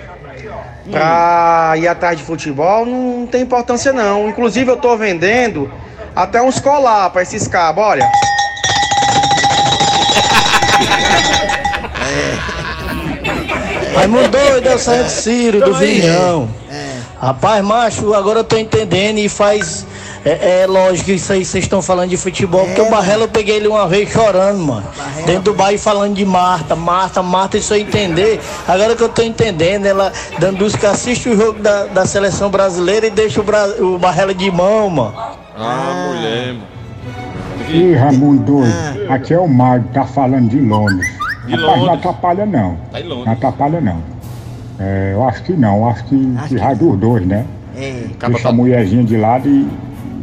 pra 0.91 1.75
ir 1.76 1.88
atrás 1.88 2.17
de 2.17 2.25
futebol 2.25 2.87
não 2.87 3.26
tem 3.26 3.43
importância 3.43 3.93
não. 3.93 4.29
Inclusive 4.29 4.71
eu 4.71 4.76
tô 4.76 4.97
vendendo 4.97 5.71
até 6.14 6.41
uns 6.41 6.61
colar 6.61 7.11
pra 7.11 7.23
esses 7.23 7.49
cabos, 7.49 7.83
olha. 7.83 8.09
Raimundo 13.94 14.28
Doido 14.28 14.68
é 14.68 14.74
o 14.74 14.78
Santo 14.78 15.09
Ciro 15.11 15.61
do 15.61 15.74
Vinhão. 15.74 16.48
Rapaz, 17.20 17.64
macho, 17.64 18.12
agora 18.14 18.40
eu 18.40 18.44
tô 18.44 18.57
entendendo 18.57 19.18
e 19.18 19.28
faz. 19.28 19.87
É, 20.24 20.62
é 20.62 20.66
lógico 20.66 21.11
isso 21.11 21.33
aí 21.33 21.44
vocês 21.44 21.64
estão 21.64 21.83
falando 21.83 22.09
de 22.11 22.16
futebol, 22.16 22.64
porque 22.66 22.80
o 22.80 22.88
Barrela 22.90 23.24
eu 23.24 23.28
peguei 23.28 23.57
ele 23.57 23.68
uma 23.68 23.87
vez 23.87 24.11
chorando, 24.11 24.59
mano. 24.59 24.85
Dentro 25.26 25.42
do 25.42 25.54
bairro 25.54 25.78
falando 25.78 26.14
de 26.14 26.24
Marta, 26.24 26.74
Marta, 26.74 27.22
Marta, 27.22 27.59
isso 27.59 27.74
eu 27.74 27.78
entender. 27.78 28.40
Agora 28.66 28.96
que 28.96 29.02
eu 29.02 29.09
tô 29.11 29.22
entendendo, 29.22 29.85
ela 29.87 30.12
dando 30.38 30.59
dos 30.59 30.74
que 30.74 30.87
assiste 30.87 31.28
o 31.28 31.37
jogo 31.37 31.61
da, 31.61 31.85
da 31.85 32.07
seleção 32.07 32.50
brasileira 32.50 33.07
e 33.07 33.11
deixa 33.11 33.40
o, 33.40 33.44
Bra- 33.44 33.68
o 33.78 33.98
Barrela 33.98 34.35
de 34.35 34.50
mão, 34.50 34.88
mano. 34.88 35.14
Ah, 35.59 36.09
mulher, 36.09 36.54
mano. 36.54 36.74
Ih, 37.68 37.94
Raimundo 37.94 38.42
doido, 38.42 39.12
aqui 39.12 39.33
é 39.35 39.38
o 39.38 39.46
Mário, 39.48 39.85
tá 39.92 40.04
falando 40.07 40.48
de 40.48 40.61
Londres. 40.61 41.07
De 41.46 41.54
Rapaz, 41.57 41.80
não 41.83 41.92
atrapalha 41.92 42.46
não. 42.46 42.76
Tá 42.90 43.00
em 43.00 43.04
Londres. 43.04 43.26
Não 43.26 43.33
atrapalha 43.33 43.80
não. 43.80 44.02
É, 44.80 45.12
eu 45.14 45.28
acho 45.28 45.42
que 45.42 45.52
não, 45.52 45.76
eu 45.78 45.88
acho 45.88 46.04
que, 46.04 46.35
que 46.48 46.57
vai 46.57 46.74
dos 46.74 46.98
dois, 46.98 47.26
né? 47.26 47.44
É. 47.76 48.07
Deixa 48.28 48.48
a 48.48 48.52
mulherzinha 48.52 49.04
de 49.04 49.16
lado 49.16 49.48
e, 49.48 49.68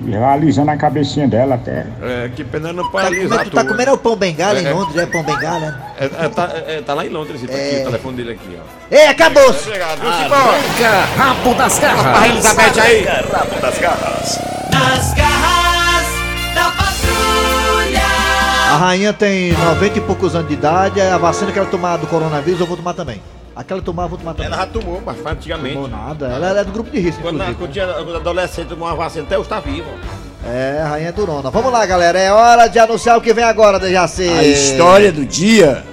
e 0.07 0.15
alisando 0.15 0.71
a 0.71 0.77
cabecinha 0.77 1.27
dela 1.27 1.55
até. 1.55 1.85
É, 2.01 2.29
que 2.35 2.43
pena 2.43 2.73
não 2.73 2.83
Tá 2.85 2.89
paralisar 2.89 3.29
comendo, 3.29 3.49
tu 3.51 3.55
tá 3.55 3.61
tudo. 3.61 3.71
comendo 3.71 3.89
é 3.89 3.93
o 3.93 3.97
pão 3.97 4.15
bengala 4.15 4.59
em 4.59 4.65
É. 4.65 4.73
Londres, 4.73 4.97
é 4.97 5.05
pão 5.05 5.23
bengala? 5.23 5.79
É, 5.99 6.05
é, 6.05 6.29
tá, 6.29 6.49
é, 6.67 6.81
tá 6.81 6.93
lá 6.93 7.05
em 7.05 7.09
Londres, 7.09 7.41
tá 7.41 7.53
aqui, 7.53 7.81
o 7.81 7.85
telefone 7.85 8.17
dele 8.17 8.31
aqui, 8.31 8.57
ó. 8.59 8.63
Ei, 8.95 9.07
acabou-se! 9.07 9.69
Arranca 9.71 11.05
rabo 11.17 11.53
das 11.53 11.79
garras. 11.79 12.21
A 12.21 12.27
Elizabeth 12.27 12.79
aí. 12.81 13.07
Arranca 13.07 13.37
rabo 13.37 13.61
das 13.61 13.77
garras. 13.79 14.39
Nas 14.73 15.13
garras 15.13 15.30
A 18.71 18.77
rainha 18.77 19.11
tem 19.11 19.51
90 19.51 19.97
e 19.97 20.01
poucos 20.01 20.33
anos 20.33 20.47
de 20.47 20.53
idade, 20.53 21.01
a 21.01 21.17
vacina 21.17 21.51
que 21.51 21.59
ela 21.59 21.67
tomar 21.67 21.97
do 21.97 22.07
coronavírus 22.07 22.57
eu 22.61 22.65
vou 22.65 22.77
tomar 22.77 22.93
também. 22.93 23.21
Aquela 23.53 23.81
tomar, 23.81 24.03
eu 24.03 24.09
vou 24.09 24.17
tomar 24.17 24.33
também. 24.33 24.47
Ela 24.47 24.61
já 24.61 24.65
tomou, 24.65 25.01
mas 25.05 25.17
foi 25.17 25.29
antigamente. 25.29 25.73
Tomou 25.73 25.89
nada, 25.89 26.27
ela 26.27 26.57
é 26.57 26.63
do 26.63 26.71
grupo 26.71 26.89
de 26.89 26.97
risco, 26.97 27.21
Quando, 27.21 27.37
quando 27.57 27.69
tinha 27.69 27.85
quando 27.85 28.15
adolescente 28.15 28.69
tomou 28.69 28.87
uma 28.87 28.95
vacina, 28.95 29.25
até 29.25 29.35
eu 29.35 29.41
estava 29.41 29.69
vivo. 29.69 29.89
É, 30.45 30.83
a 30.85 30.87
rainha 30.87 31.09
é 31.09 31.11
durona. 31.11 31.51
Vamos 31.51 31.69
lá, 31.69 31.85
galera, 31.85 32.17
é 32.17 32.31
hora 32.31 32.69
de 32.69 32.79
anunciar 32.79 33.17
o 33.17 33.21
que 33.21 33.33
vem 33.33 33.43
agora, 33.43 33.77
Dejaci. 33.77 34.29
A 34.29 34.41
história 34.41 35.11
do 35.11 35.25
dia. 35.25 35.83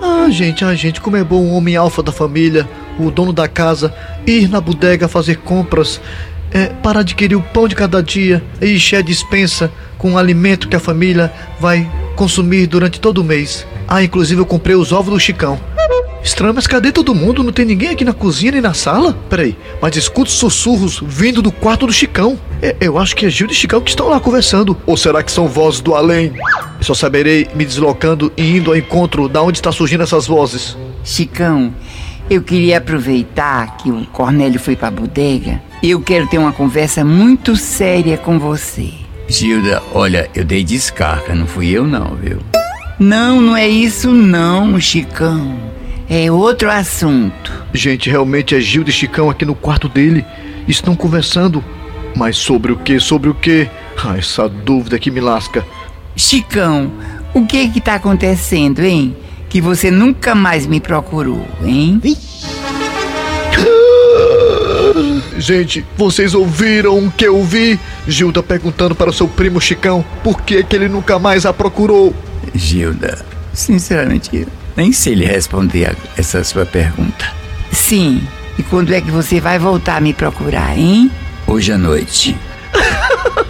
Ah, 0.00 0.30
gente, 0.30 0.64
ah, 0.64 0.76
gente, 0.76 1.00
como 1.00 1.16
é 1.16 1.24
bom 1.24 1.40
o 1.40 1.54
homem 1.54 1.74
alfa 1.74 2.04
da 2.04 2.12
família, 2.12 2.68
o 3.00 3.10
dono 3.10 3.32
da 3.32 3.48
casa, 3.48 3.92
ir 4.24 4.48
na 4.48 4.60
bodega 4.60 5.08
fazer 5.08 5.38
compras, 5.38 6.00
é, 6.52 6.66
para 6.66 7.00
adquirir 7.00 7.34
o 7.34 7.42
pão 7.42 7.66
de 7.66 7.74
cada 7.74 8.00
dia 8.00 8.40
e 8.62 8.76
encher 8.76 8.98
a 8.98 9.02
dispensa 9.02 9.72
com 10.04 10.12
o 10.12 10.18
alimento 10.18 10.68
que 10.68 10.76
a 10.76 10.80
família 10.80 11.32
vai 11.58 11.90
consumir 12.14 12.66
durante 12.66 13.00
todo 13.00 13.22
o 13.22 13.24
mês. 13.24 13.66
Ah, 13.88 14.04
inclusive 14.04 14.38
eu 14.38 14.44
comprei 14.44 14.76
os 14.76 14.92
ovos 14.92 15.14
do 15.14 15.18
Chicão. 15.18 15.58
Estranho, 16.22 16.52
mas 16.52 16.66
cadê 16.66 16.92
todo 16.92 17.14
mundo? 17.14 17.42
Não 17.42 17.50
tem 17.50 17.64
ninguém 17.64 17.88
aqui 17.88 18.04
na 18.04 18.12
cozinha 18.12 18.52
nem 18.52 18.60
na 18.60 18.74
sala? 18.74 19.16
Peraí, 19.30 19.56
mas 19.80 19.96
escuto 19.96 20.30
sussurros 20.30 21.02
vindo 21.02 21.40
do 21.40 21.50
quarto 21.50 21.86
do 21.86 21.92
Chicão. 21.92 22.38
É, 22.60 22.76
eu 22.82 22.98
acho 22.98 23.16
que 23.16 23.24
é 23.24 23.30
Gil 23.30 23.46
e 23.46 23.54
Chicão 23.54 23.80
que 23.80 23.88
estão 23.88 24.10
lá 24.10 24.20
conversando. 24.20 24.76
Ou 24.84 24.94
será 24.94 25.22
que 25.22 25.32
são 25.32 25.48
vozes 25.48 25.80
do 25.80 25.94
além? 25.94 26.34
Só 26.82 26.92
saberei 26.92 27.48
me 27.54 27.64
deslocando 27.64 28.30
e 28.36 28.58
indo 28.58 28.72
ao 28.72 28.76
encontro 28.76 29.26
da 29.26 29.40
onde 29.40 29.56
está 29.56 29.72
surgindo 29.72 30.02
essas 30.02 30.26
vozes. 30.26 30.76
Chicão, 31.02 31.72
eu 32.28 32.42
queria 32.42 32.76
aproveitar 32.76 33.78
que 33.78 33.90
o 33.90 34.04
Cornélio 34.12 34.60
foi 34.60 34.76
pra 34.76 34.90
bodega. 34.90 35.62
Eu 35.82 36.02
quero 36.02 36.26
ter 36.26 36.36
uma 36.36 36.52
conversa 36.52 37.02
muito 37.02 37.56
séria 37.56 38.18
com 38.18 38.38
você. 38.38 39.03
Gilda, 39.28 39.82
olha, 39.92 40.30
eu 40.34 40.44
dei 40.44 40.62
descarga, 40.62 41.34
não 41.34 41.46
fui 41.46 41.70
eu 41.70 41.86
não, 41.86 42.14
viu? 42.14 42.38
Não, 42.98 43.40
não 43.40 43.56
é 43.56 43.66
isso 43.66 44.10
não, 44.12 44.78
Chicão. 44.78 45.58
É 46.08 46.30
outro 46.30 46.70
assunto. 46.70 47.50
Gente, 47.72 48.10
realmente 48.10 48.54
é 48.54 48.60
Gil 48.60 48.84
e 48.86 48.92
Chicão 48.92 49.30
aqui 49.30 49.44
no 49.44 49.54
quarto 49.54 49.88
dele. 49.88 50.24
Estão 50.68 50.94
conversando. 50.94 51.64
Mas 52.14 52.36
sobre 52.36 52.70
o 52.72 52.76
que? 52.76 53.00
Sobre 53.00 53.28
o 53.30 53.34
que? 53.34 53.68
Ah, 54.04 54.16
essa 54.16 54.48
dúvida 54.48 54.98
que 54.98 55.10
me 55.10 55.20
lasca. 55.20 55.64
Chicão, 56.14 56.92
o 57.32 57.44
que 57.46 57.68
que 57.68 57.80
tá 57.80 57.94
acontecendo, 57.94 58.80
hein? 58.80 59.16
Que 59.48 59.60
você 59.60 59.90
nunca 59.90 60.34
mais 60.34 60.66
me 60.66 60.80
procurou, 60.80 61.44
hein? 61.64 62.00
Gente, 65.36 65.84
vocês 65.96 66.34
ouviram 66.34 66.98
o 66.98 67.10
que 67.10 67.26
eu 67.26 67.42
vi? 67.42 67.78
Gilda 68.06 68.42
perguntando 68.42 68.94
para 68.94 69.10
o 69.10 69.12
seu 69.12 69.26
primo 69.26 69.60
Chicão 69.60 70.04
por 70.22 70.40
que, 70.42 70.62
que 70.62 70.76
ele 70.76 70.88
nunca 70.88 71.18
mais 71.18 71.44
a 71.44 71.52
procurou. 71.52 72.14
Gilda, 72.54 73.24
sinceramente, 73.52 74.30
eu 74.32 74.46
nem 74.76 74.92
sei 74.92 75.14
lhe 75.14 75.24
responder 75.24 75.90
a 75.90 75.94
essa 76.16 76.42
sua 76.44 76.64
pergunta. 76.64 77.26
Sim. 77.72 78.22
E 78.58 78.62
quando 78.62 78.94
é 78.94 79.00
que 79.00 79.10
você 79.10 79.40
vai 79.40 79.58
voltar 79.58 79.96
a 79.96 80.00
me 80.00 80.14
procurar, 80.14 80.78
hein? 80.78 81.10
Hoje 81.46 81.72
à 81.72 81.78
noite. 81.78 82.36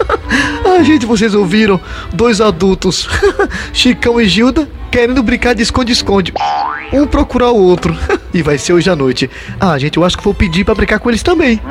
Ah, 0.67 0.83
gente, 0.83 1.05
vocês 1.05 1.33
ouviram? 1.33 1.79
Dois 2.11 2.41
adultos, 2.41 3.07
Chicão 3.71 4.19
e 4.19 4.27
Gilda, 4.27 4.67
querendo 4.91 5.23
brincar 5.23 5.53
de 5.53 5.61
esconde-esconde. 5.61 6.33
Um 6.93 7.07
procurar 7.07 7.51
o 7.51 7.57
outro. 7.57 7.95
E 8.33 8.41
vai 8.41 8.57
ser 8.57 8.73
hoje 8.73 8.89
à 8.89 8.95
noite. 8.97 9.29
Ah, 9.57 9.77
gente, 9.79 9.95
eu 9.95 10.03
acho 10.03 10.17
que 10.17 10.23
vou 10.23 10.33
pedir 10.33 10.65
pra 10.65 10.75
brincar 10.75 10.99
com 10.99 11.07
eles 11.09 11.23
também. 11.23 11.61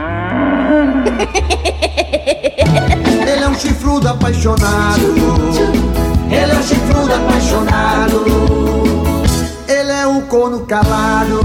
Ele 3.20 3.44
é 3.44 3.48
um 3.48 3.54
chifrudo 3.54 4.08
apaixonado. 4.08 5.02
Ele 6.30 6.52
é 6.52 6.54
um 6.54 6.62
chifrudo 6.62 7.12
apaixonado. 7.12 8.24
Ele 9.68 9.92
é 9.92 10.06
um 10.06 10.22
corno 10.22 10.60
calado. 10.64 11.38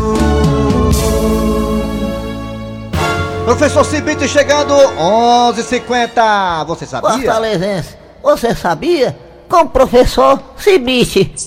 Professor 3.43 3.83
Cibite 3.83 4.25
chegando, 4.25 4.73
11h50. 4.73 6.65
Você 6.65 6.85
sabia? 6.85 7.11
Fortalezense, 7.11 7.97
você 8.23 8.55
sabia? 8.55 9.17
Com 9.49 9.61
o 9.61 9.69
professor 9.69 10.39
Cibite. 10.57 11.31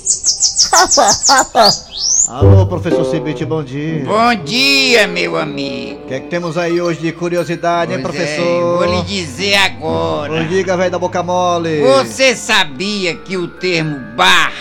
Alô, 2.28 2.66
professor 2.66 3.04
Cibite, 3.04 3.44
bom 3.44 3.62
dia. 3.62 4.04
Bom 4.04 4.34
dia, 4.44 5.06
meu 5.06 5.36
amigo. 5.36 6.00
O 6.04 6.08
que 6.08 6.14
é 6.14 6.20
que 6.20 6.26
temos 6.28 6.56
aí 6.58 6.80
hoje 6.80 7.00
de 7.00 7.12
curiosidade, 7.12 7.92
hein, 7.92 8.00
Pois 8.02 8.14
é, 8.14 8.18
professor? 8.18 8.78
vou 8.78 8.84
lhe 8.96 9.02
dizer 9.02 9.54
agora. 9.56 10.40
Não 10.40 10.46
diga, 10.48 10.76
velho 10.76 10.90
da 10.90 10.98
boca 10.98 11.22
mole. 11.22 11.80
Você 11.80 12.34
sabia 12.34 13.14
que 13.16 13.36
o 13.36 13.46
termo 13.48 13.98
bar 14.16 14.52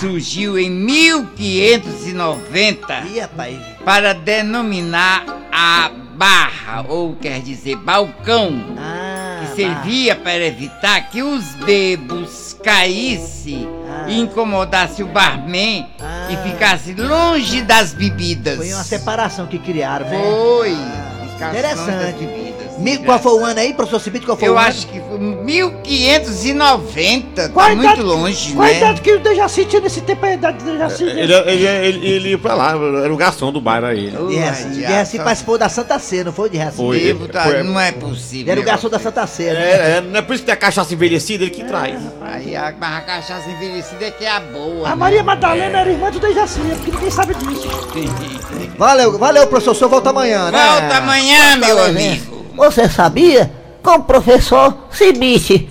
surgiu 0.00 0.58
em 0.58 0.70
1590 0.70 3.02
Ih, 3.12 3.20
rapaz. 3.20 3.56
para 3.84 4.14
denominar 4.14 5.24
a 5.52 5.90
barra, 6.16 6.84
ou 6.88 7.14
quer 7.16 7.40
dizer 7.40 7.76
balcão, 7.76 8.52
Ah, 8.78 9.40
que 9.40 9.48
servia 9.56 10.14
para 10.14 10.46
evitar 10.46 11.10
que 11.10 11.20
os 11.22 11.42
bebos 11.64 12.53
caíssem 12.64 13.68
e 14.08 14.18
incomodasse 14.18 15.02
o 15.02 15.06
barman 15.06 15.86
e 16.30 16.36
ficasse 16.48 16.94
longe 16.94 17.62
das 17.62 17.92
bebidas. 17.92 18.56
Foi 18.56 18.72
uma 18.72 18.82
separação 18.82 19.46
que 19.46 19.58
criaram, 19.58 20.08
né? 20.08 20.18
Foi. 20.18 20.72
Ah, 21.40 21.50
Interessante. 21.50 22.43
Bebidas. 22.78 23.00
Mi- 23.00 23.04
Qual 23.06 23.18
foi 23.18 23.32
o 23.32 23.44
ano 23.44 23.60
aí, 23.60 23.74
professor 23.74 24.00
Cibite? 24.00 24.26
Qual 24.26 24.36
foi 24.36 24.48
Eu 24.48 24.54
o 24.54 24.58
ano? 24.58 24.68
acho 24.68 24.86
que 24.86 25.00
foi 25.00 25.18
1590, 25.18 27.48
Qual 27.50 27.66
tá 27.68 27.74
muito 27.74 27.84
idade- 27.90 28.02
longe, 28.02 28.52
Qual 28.52 28.66
a 28.66 28.70
né? 28.70 28.76
idade 28.78 29.00
que 29.00 29.12
o 29.12 29.20
Dejaci 29.20 29.64
tinha 29.64 29.80
nesse 29.82 30.00
tempo? 30.00 30.24
A 30.26 30.32
idade 30.34 30.58
do 30.58 30.64
Dejaci? 30.72 31.04
Ele, 31.04 31.32
ele, 31.32 31.66
ele, 31.66 32.06
ele 32.08 32.28
ia 32.30 32.38
pra 32.38 32.54
lá, 32.54 32.70
era 33.02 33.12
o 33.12 33.16
garçom 33.16 33.52
do 33.52 33.60
bar 33.60 33.84
aí. 33.84 34.10
De 34.10 34.36
Raci. 34.36 34.68
De 34.70 34.84
Raci 34.84 35.18
participou 35.18 35.58
da 35.58 35.68
Santa 35.68 35.98
Ceia, 35.98 36.24
não 36.24 36.32
foi 36.32 36.50
de 36.50 36.58
Raci? 36.58 36.76
Foi. 36.76 37.00
Devo 37.00 37.28
tá- 37.28 37.42
Foi. 37.44 37.62
não 37.62 37.78
é 37.78 37.92
possível. 37.92 38.50
Era 38.52 38.60
o 38.60 38.64
garçom 38.64 38.88
da 38.88 38.98
Santa 38.98 39.26
Ceia, 39.26 39.54
né? 39.54 39.60
É, 39.60 39.96
é, 39.96 40.00
não 40.00 40.18
é 40.18 40.22
por 40.22 40.34
isso 40.34 40.42
que 40.42 40.46
tem 40.46 40.54
a 40.54 40.56
cachaça 40.56 40.92
envelhecida, 40.94 41.44
ele 41.44 41.50
que 41.50 41.64
traz. 41.64 41.98
Aí 42.22 42.56
a, 42.56 42.72
mas 42.78 42.98
a 42.98 43.00
cachaça 43.00 43.48
envelhecida 43.50 44.06
é 44.06 44.10
que 44.10 44.24
é 44.24 44.30
a 44.30 44.40
boa. 44.40 44.86
A 44.88 44.90
né? 44.90 44.96
Maria 44.96 45.22
Madalena 45.22 45.80
era 45.80 45.90
irmã 45.90 46.10
do 46.10 46.18
Dejaci, 46.18 46.60
é 46.70 46.74
porque 46.74 46.90
ninguém 46.90 47.10
sabe 47.10 47.34
disso. 47.34 47.68
Valeu, 48.76 49.16
valeu, 49.18 49.46
professor. 49.46 49.70
O 49.70 49.74
senhor 49.74 49.88
volta 49.88 50.10
amanhã, 50.10 50.50
né? 50.50 50.58
Volta 50.80 50.96
amanhã, 50.98 51.56
meu 51.56 51.84
amigo. 51.84 52.33
Você 52.56 52.88
sabia? 52.88 53.50
Com 53.82 53.96
o 53.96 54.02
professor 54.02 54.74
Cibite. 54.90 55.68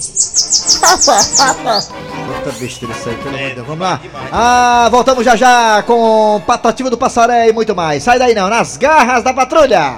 Outra 2.27 2.51
besteira 2.59 2.93
isso 2.93 3.09
aí, 3.09 3.15
pelo 3.15 3.35
amor 3.35 3.49
de 3.49 3.55
Deus. 3.55 3.67
Vamos 3.67 3.81
lá. 3.81 4.01
Ah, 4.31 4.87
voltamos 4.91 5.25
já 5.25 5.35
já 5.35 5.83
com 5.83 6.41
Patativa 6.45 6.89
do 6.89 6.97
Passaré 6.97 7.49
e 7.49 7.53
muito 7.53 7.75
mais. 7.75 8.03
Sai 8.03 8.19
daí 8.19 8.35
não, 8.35 8.49
nas 8.49 8.77
garras 8.77 9.23
da 9.23 9.33
patrulha. 9.33 9.95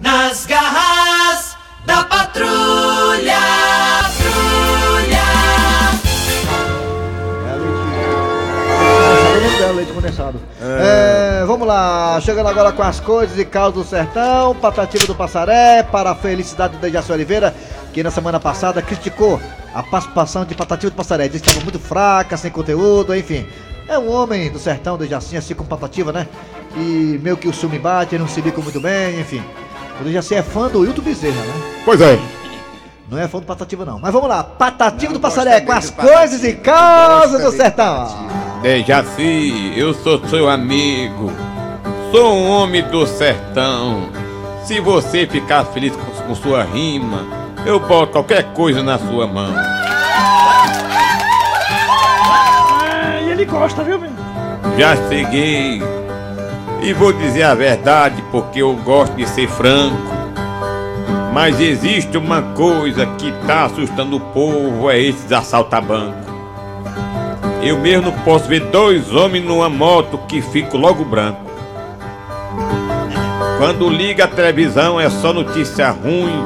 Nas 0.00 0.46
garras 0.46 1.56
da 1.84 2.04
patrulha. 2.04 3.38
Patrulha. 4.02 5.22
Leite 9.74 9.92
condensado. 9.92 10.40
É, 10.60 11.21
vamos 11.52 11.68
lá, 11.68 12.18
chegando 12.22 12.48
agora 12.48 12.72
com 12.72 12.82
as 12.82 12.98
coisas 12.98 13.38
e 13.38 13.44
causas 13.44 13.74
do 13.74 13.84
sertão, 13.84 14.54
Patativa 14.54 15.06
do 15.06 15.14
Passaré, 15.14 15.82
para 15.82 16.12
a 16.12 16.14
felicidade 16.14 16.76
do 16.76 16.80
Dejaci 16.80 17.12
Oliveira, 17.12 17.54
que 17.92 18.02
na 18.02 18.10
semana 18.10 18.40
passada 18.40 18.80
criticou 18.80 19.38
a 19.74 19.82
participação 19.82 20.46
de 20.46 20.54
Patativa 20.54 20.90
do 20.90 20.96
Passaré, 20.96 21.28
disse 21.28 21.42
que 21.42 21.50
estava 21.50 21.62
muito 21.62 21.78
fraca, 21.78 22.38
sem 22.38 22.50
conteúdo, 22.50 23.14
enfim. 23.14 23.46
É 23.86 23.98
um 23.98 24.10
homem 24.10 24.50
do 24.50 24.58
sertão, 24.58 24.96
Dejaci, 24.96 25.36
assim 25.36 25.54
como 25.54 25.68
Patativa, 25.68 26.10
né? 26.10 26.26
E 26.74 27.20
meio 27.22 27.36
que 27.36 27.48
o 27.48 27.52
ciúme 27.52 27.78
bate, 27.78 28.14
ele 28.14 28.22
não 28.22 28.30
se 28.30 28.40
bica 28.40 28.62
muito 28.62 28.80
bem, 28.80 29.20
enfim. 29.20 29.44
O 30.00 30.04
Dejaci 30.04 30.34
é 30.34 30.42
fã 30.42 30.68
do 30.68 30.86
Hilton 30.86 31.02
Bezerra, 31.02 31.42
né? 31.42 31.82
Pois 31.84 32.00
é. 32.00 32.18
Não 33.10 33.18
é 33.18 33.28
fã 33.28 33.40
do 33.40 33.44
Patativa, 33.44 33.84
não. 33.84 33.98
Mas 33.98 34.10
vamos 34.10 34.26
lá, 34.26 34.42
Patativa 34.42 35.12
do 35.12 35.20
Passaré, 35.20 35.60
com 35.60 35.72
as 35.72 35.90
coisas 35.90 36.42
e 36.44 36.54
causas 36.54 37.42
do 37.42 37.52
sertão. 37.52 38.41
Dejaci, 38.62 39.74
eu 39.76 39.92
sou 39.92 40.24
seu 40.28 40.48
amigo. 40.48 41.32
Sou 42.12 42.32
um 42.32 42.48
homem 42.48 42.80
do 42.84 43.04
sertão. 43.08 44.08
Se 44.64 44.78
você 44.78 45.26
ficar 45.26 45.64
feliz 45.64 45.92
com, 45.96 46.04
com 46.22 46.34
sua 46.36 46.62
rima, 46.62 47.26
eu 47.66 47.80
boto 47.80 48.12
qualquer 48.12 48.52
coisa 48.52 48.80
na 48.80 48.98
sua 49.00 49.26
mão. 49.26 49.52
É, 52.84 53.24
e 53.24 53.30
ele 53.32 53.44
gosta, 53.44 53.82
viu, 53.82 53.98
menino? 53.98 54.16
Já 54.78 54.94
cheguei. 55.08 55.82
E 56.80 56.92
vou 56.92 57.12
dizer 57.12 57.42
a 57.42 57.56
verdade 57.56 58.22
porque 58.30 58.62
eu 58.62 58.76
gosto 58.76 59.16
de 59.16 59.28
ser 59.28 59.48
franco. 59.48 60.12
Mas 61.32 61.58
existe 61.58 62.16
uma 62.16 62.42
coisa 62.42 63.06
que 63.06 63.32
tá 63.44 63.64
assustando 63.64 64.18
o 64.18 64.20
povo, 64.20 64.88
é 64.88 65.00
esses 65.00 65.32
assaltabancos. 65.32 66.31
Eu 67.62 67.78
mesmo 67.78 68.10
posso 68.24 68.48
ver 68.48 68.60
dois 68.60 69.14
homens 69.14 69.44
numa 69.44 69.68
moto 69.68 70.18
que 70.26 70.42
fico 70.42 70.76
logo 70.76 71.04
branco. 71.04 71.40
Quando 73.56 73.88
liga 73.88 74.24
a 74.24 74.28
televisão 74.28 75.00
é 75.00 75.08
só 75.08 75.32
notícia 75.32 75.88
ruim, 75.90 76.42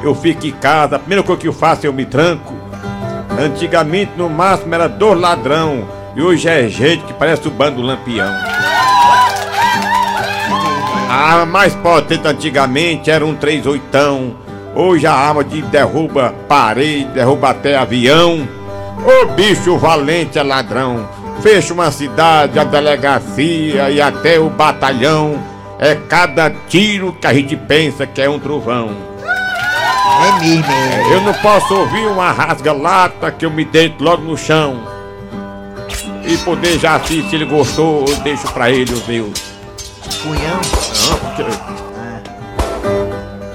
eu 0.00 0.14
fico 0.14 0.46
em 0.46 0.52
casa, 0.52 0.94
a 0.94 0.98
primeira 1.00 1.24
coisa 1.24 1.40
que 1.40 1.48
eu 1.48 1.52
faço 1.52 1.84
eu 1.84 1.92
me 1.92 2.04
tranco. 2.04 2.54
Antigamente 3.36 4.12
no 4.16 4.30
máximo 4.30 4.72
era 4.72 4.88
dois 4.88 5.18
ladrão, 5.18 5.88
e 6.14 6.22
hoje 6.22 6.48
é 6.48 6.68
gente 6.68 7.02
que 7.02 7.12
parece 7.14 7.48
o 7.48 7.50
bando 7.50 7.82
lampião. 7.82 8.32
A 11.08 11.32
arma 11.32 11.46
mais 11.46 11.74
potente 11.74 12.28
antigamente 12.28 13.10
era 13.10 13.26
um 13.26 13.34
38. 13.34 14.36
Hoje 14.72 15.04
a 15.04 15.12
arma 15.12 15.42
de 15.42 15.62
derruba 15.62 16.32
parede, 16.48 17.06
derruba 17.06 17.50
até 17.50 17.76
avião. 17.76 18.59
Ô 19.04 19.26
bicho 19.34 19.78
valente 19.78 20.38
é 20.38 20.42
ladrão. 20.42 21.08
Fecha 21.42 21.72
uma 21.72 21.90
cidade, 21.90 22.58
a 22.58 22.64
delegacia 22.64 23.90
e 23.90 24.00
até 24.00 24.38
o 24.38 24.50
batalhão. 24.50 25.42
É 25.78 25.94
cada 25.94 26.50
tiro 26.68 27.12
que 27.18 27.26
a 27.26 27.32
gente 27.32 27.56
pensa 27.56 28.06
que 28.06 28.20
é 28.20 28.28
um 28.28 28.38
trovão. 28.38 28.90
É 30.22 30.40
mesmo, 30.40 30.70
é. 30.70 31.14
Eu 31.14 31.22
não 31.22 31.32
posso 31.34 31.74
ouvir 31.74 32.06
uma 32.06 32.30
rasga-lata 32.30 33.30
que 33.30 33.46
eu 33.46 33.50
me 33.50 33.64
deito 33.64 34.04
logo 34.04 34.22
no 34.22 34.36
chão. 34.36 34.86
E 36.22 36.36
poder 36.38 36.78
já 36.78 36.96
assistir, 36.96 37.24
se 37.30 37.36
ele 37.36 37.46
gostou, 37.46 38.04
eu 38.06 38.16
deixo 38.16 38.46
pra 38.52 38.70
ele 38.70 38.92
os 38.92 39.06
meus. 39.06 39.42
Cunhão. 40.22 40.60
Não, 41.08 41.18
porque... 41.18 41.44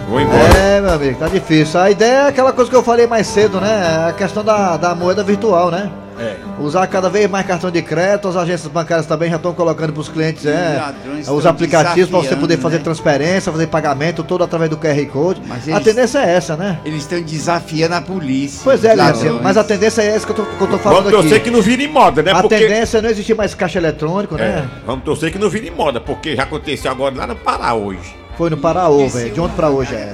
Vou 0.10 0.20
embora. 0.20 0.45
É, 0.66 0.82
meu 0.82 0.94
amigo, 0.94 1.20
tá 1.20 1.28
difícil. 1.28 1.80
A 1.80 1.92
ideia 1.92 2.12
é 2.24 2.28
aquela 2.28 2.52
coisa 2.52 2.70
que 2.72 2.76
eu 2.76 2.82
falei 2.82 3.06
mais 3.06 3.28
cedo, 3.28 3.62
né? 3.62 4.08
A 4.10 4.14
questão 4.14 4.44
da, 4.44 4.78
da 4.78 4.96
moeda 4.96 5.24
virtual, 5.24 5.70
né? 5.70 5.92
É. 6.18 6.38
Usar 6.60 6.88
cada 6.88 7.10
vez 7.10 7.30
mais 7.30 7.46
cartão 7.46 7.70
de 7.70 7.82
crédito, 7.82 8.28
as 8.30 8.38
agências 8.38 8.72
bancárias 8.72 9.06
também 9.06 9.30
já 9.30 9.36
estão 9.36 9.54
colocando 9.54 9.92
para 9.92 10.00
os 10.00 10.08
clientes 10.08 10.46
é, 10.46 10.82
os 11.30 11.46
aplicativos 11.46 12.10
para 12.10 12.20
você 12.20 12.36
poder 12.38 12.58
fazer 12.58 12.78
né? 12.78 12.84
transferência, 12.84 13.52
fazer 13.52 13.68
pagamento, 13.68 14.24
tudo 14.24 14.44
através 14.44 14.70
do 14.70 14.78
QR 14.78 15.06
Code. 15.12 15.42
Mas 15.46 15.68
A 15.70 15.80
tendência 15.82 16.20
é 16.20 16.36
essa, 16.36 16.56
né? 16.56 16.80
Eles 16.86 17.02
estão 17.02 17.22
desafiando 17.22 17.96
a 17.96 18.02
polícia. 18.02 18.62
Pois 18.64 18.84
é, 18.86 18.96
ladrões. 18.96 19.42
mas 19.44 19.58
a 19.58 19.64
tendência 19.64 20.02
é 20.02 20.08
essa 20.16 20.26
que 20.26 20.32
eu 20.32 20.36
tô, 20.38 20.46
que 20.46 20.62
eu 20.64 20.68
tô 20.68 20.78
falando 20.80 21.04
Vamos 21.04 21.12
torcer 21.12 21.34
aqui. 21.34 21.44
que 21.50 21.52
não 21.52 21.62
vire 21.62 21.86
moda, 21.88 22.24
né? 22.24 22.32
A 22.32 22.42
Porque... 22.42 22.58
tendência 22.58 22.98
é 23.00 23.02
não 23.02 23.10
existir 23.10 23.36
mais 23.36 23.54
caixa 23.54 23.78
eletrônico, 23.78 24.36
É, 24.36 24.40
né? 24.40 24.70
vamos 24.86 25.04
torcer 25.04 25.32
que 25.34 25.38
não 25.38 25.50
vire 25.50 25.70
moda, 25.70 26.00
porque 26.00 26.34
já 26.36 26.44
aconteceu 26.44 26.90
agora 26.90 27.14
lá 27.14 27.28
no 27.28 27.36
Pará 27.36 27.74
hoje. 27.74 28.16
Foi 28.38 28.50
no 28.50 28.58
Paraú, 28.58 29.08
velho. 29.08 29.34
De 29.34 29.40
ontem 29.40 29.56
pra 29.56 29.70
hoje 29.70 29.94
é. 29.96 30.14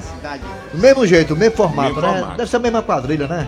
Do 0.74 0.80
mesmo 0.80 1.06
jeito, 1.08 1.34
o 1.34 1.38
mesmo 1.38 1.56
formato, 1.56 1.96
Mesmo 1.96 2.02
né? 2.02 2.14
formato. 2.20 2.38
Deve 2.38 2.50
ser 2.50 2.56
a 2.58 2.60
mesma 2.60 2.82
quadrilha, 2.84 3.28
né? 3.28 3.48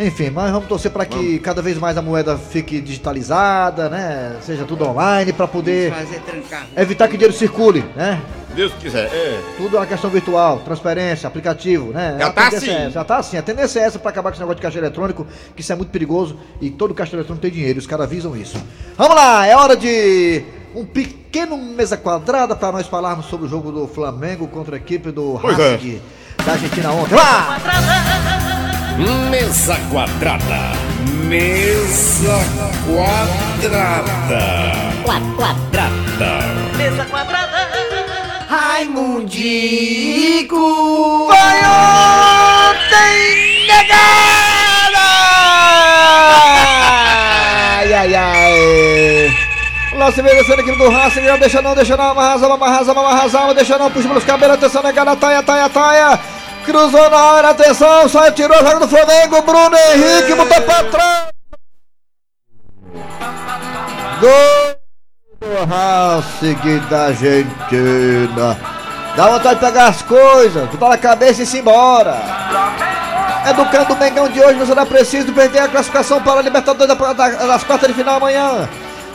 Enfim, 0.00 0.30
mas 0.30 0.52
vamos 0.52 0.68
torcer 0.68 0.92
para 0.92 1.04
que 1.04 1.40
cada 1.40 1.60
vez 1.60 1.76
mais 1.76 1.98
a 1.98 2.02
moeda 2.02 2.38
fique 2.38 2.80
digitalizada, 2.80 3.88
né? 3.88 4.36
Seja 4.42 4.64
tudo 4.64 4.84
online 4.86 5.32
para 5.32 5.48
poder 5.48 5.92
evitar 6.76 7.08
que 7.08 7.14
o 7.14 7.18
dinheiro 7.18 7.36
circule, 7.36 7.84
né? 7.96 8.20
Deus 8.54 8.72
quiser, 8.74 9.06
é. 9.12 9.40
Tudo 9.56 9.76
é 9.76 9.80
uma 9.80 9.86
questão 9.86 10.08
virtual, 10.08 10.58
transferência, 10.60 11.26
aplicativo, 11.26 11.92
né? 11.92 12.16
Já 12.18 12.26
A 12.28 12.30
tá 12.32 12.46
assim. 12.48 12.70
é 12.70 12.90
já 12.90 13.04
tá 13.04 13.16
assim. 13.18 13.36
A 13.36 13.42
tendência 13.42 13.80
é 13.80 13.82
essa 13.84 13.98
para 13.98 14.10
acabar 14.10 14.30
com 14.30 14.34
esse 14.34 14.40
negócio 14.40 14.56
de 14.56 14.62
caixa 14.62 14.78
eletrônico, 14.78 15.26
que 15.56 15.62
isso 15.62 15.72
é 15.72 15.76
muito 15.76 15.90
perigoso 15.90 16.38
e 16.60 16.70
todo 16.70 16.94
caixa 16.94 17.16
eletrônico 17.16 17.42
tem 17.42 17.50
dinheiro, 17.50 17.78
os 17.80 17.86
caras 17.86 18.06
avisam 18.06 18.36
isso. 18.36 18.56
Vamos 18.96 19.16
lá, 19.16 19.46
é 19.46 19.56
hora 19.56 19.76
de 19.76 20.44
um 20.74 20.84
pequeno 20.84 21.56
mesa 21.56 21.96
quadrada 21.96 22.54
para 22.54 22.72
nós 22.72 22.86
falarmos 22.86 23.26
sobre 23.26 23.46
o 23.46 23.48
jogo 23.48 23.72
do 23.72 23.86
Flamengo 23.86 24.46
contra 24.48 24.76
a 24.76 24.78
equipe 24.78 25.10
do 25.10 25.36
é. 25.36 25.74
Racing 25.74 26.00
da 26.44 26.52
Argentina 26.52 26.92
ontem. 26.92 27.14
Lá! 27.14 27.58
Mesa 29.30 29.76
quadrada. 29.90 30.72
Mesa 31.28 32.40
quadrada. 32.86 34.40
Quadrada. 35.04 35.90
Mesa 36.76 37.04
quadrada. 37.04 37.68
Raimundico. 38.48 39.36
Vai 41.28 41.60
ontem, 42.70 43.47
Lá 50.08 50.12
se 50.14 50.22
vem 50.22 50.34
descendo 50.34 50.62
aqui 50.62 50.72
do 50.72 50.88
Racing, 50.88 51.20
não 51.20 51.38
deixa 51.38 51.60
não, 51.60 51.74
deixa 51.74 51.94
não, 51.94 52.12
amarra, 52.12 52.32
amarra, 52.36 52.54
amarra, 52.54 52.92
amarra, 52.92 53.24
amarra, 53.24 53.54
deixa 53.54 53.76
não, 53.76 53.90
puxa 53.90 54.08
pelos 54.08 54.24
cabelos, 54.24 54.54
atenção, 54.54 54.82
negada, 54.82 55.14
taia, 55.14 55.42
taia, 55.42 55.68
taia. 55.68 56.18
Cruzou 56.64 57.10
na 57.10 57.24
hora, 57.26 57.50
atenção, 57.50 58.08
saiu, 58.08 58.32
tirou, 58.32 58.56
joga 58.56 58.80
do 58.80 58.88
Flamengo, 58.88 59.42
Bruno 59.42 59.76
Henrique, 59.76 60.34
botou 60.34 60.62
pra 60.62 60.84
trás. 60.84 61.28
Gol 64.18 64.74
do 65.42 65.66
Racing 65.68 66.78
da 66.88 67.04
Argentina. 67.08 68.58
Dá 69.14 69.26
vontade 69.28 69.60
de 69.60 69.66
pegar 69.66 69.88
as 69.88 70.00
coisas, 70.00 70.70
botar 70.70 70.88
na 70.88 70.96
cabeça 70.96 71.42
e 71.42 71.44
ir 71.44 71.60
embora. 71.60 72.16
Educando 73.50 73.92
o 73.92 73.96
Mengão 73.98 74.26
de 74.30 74.40
hoje, 74.40 74.58
não 74.58 74.64
será 74.66 74.86
preciso 74.86 75.34
perder 75.34 75.58
a 75.58 75.68
classificação 75.68 76.22
para 76.22 76.40
a 76.40 76.42
Libertadores 76.42 76.96
da- 76.96 77.12
da- 77.12 77.28
das 77.28 77.62
quartas 77.64 77.88
de 77.88 77.94
final 77.94 78.16
amanhã. 78.16 78.66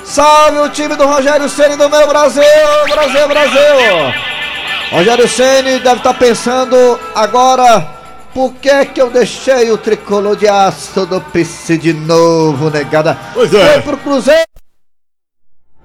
Salve 0.04 0.60
o 0.60 0.70
time 0.70 0.96
do 0.96 1.06
Rogério 1.06 1.50
Ceni 1.50 1.76
do 1.76 1.90
meu 1.90 2.08
Brasil, 2.08 2.44
Brasil, 2.90 3.28
Brasil. 3.28 4.14
Rogério 4.92 5.28
Ceni 5.28 5.80
deve 5.80 5.98
estar 5.98 6.14
pensando 6.14 7.00
agora 7.16 7.88
por 8.34 8.54
que 8.56 8.86
que 8.86 9.02
eu 9.02 9.10
deixei 9.10 9.72
o 9.72 9.78
tricolor 9.78 10.36
de 10.36 10.48
aço 10.48 11.06
do 11.06 11.22
PC 11.22 11.78
de 11.78 11.94
novo, 11.94 12.70
negada. 12.70 13.18
Pois 13.34 13.54
é. 13.54 13.74
Foi 13.74 13.82
pro 13.82 13.98
Cruzeiro. 13.98 14.53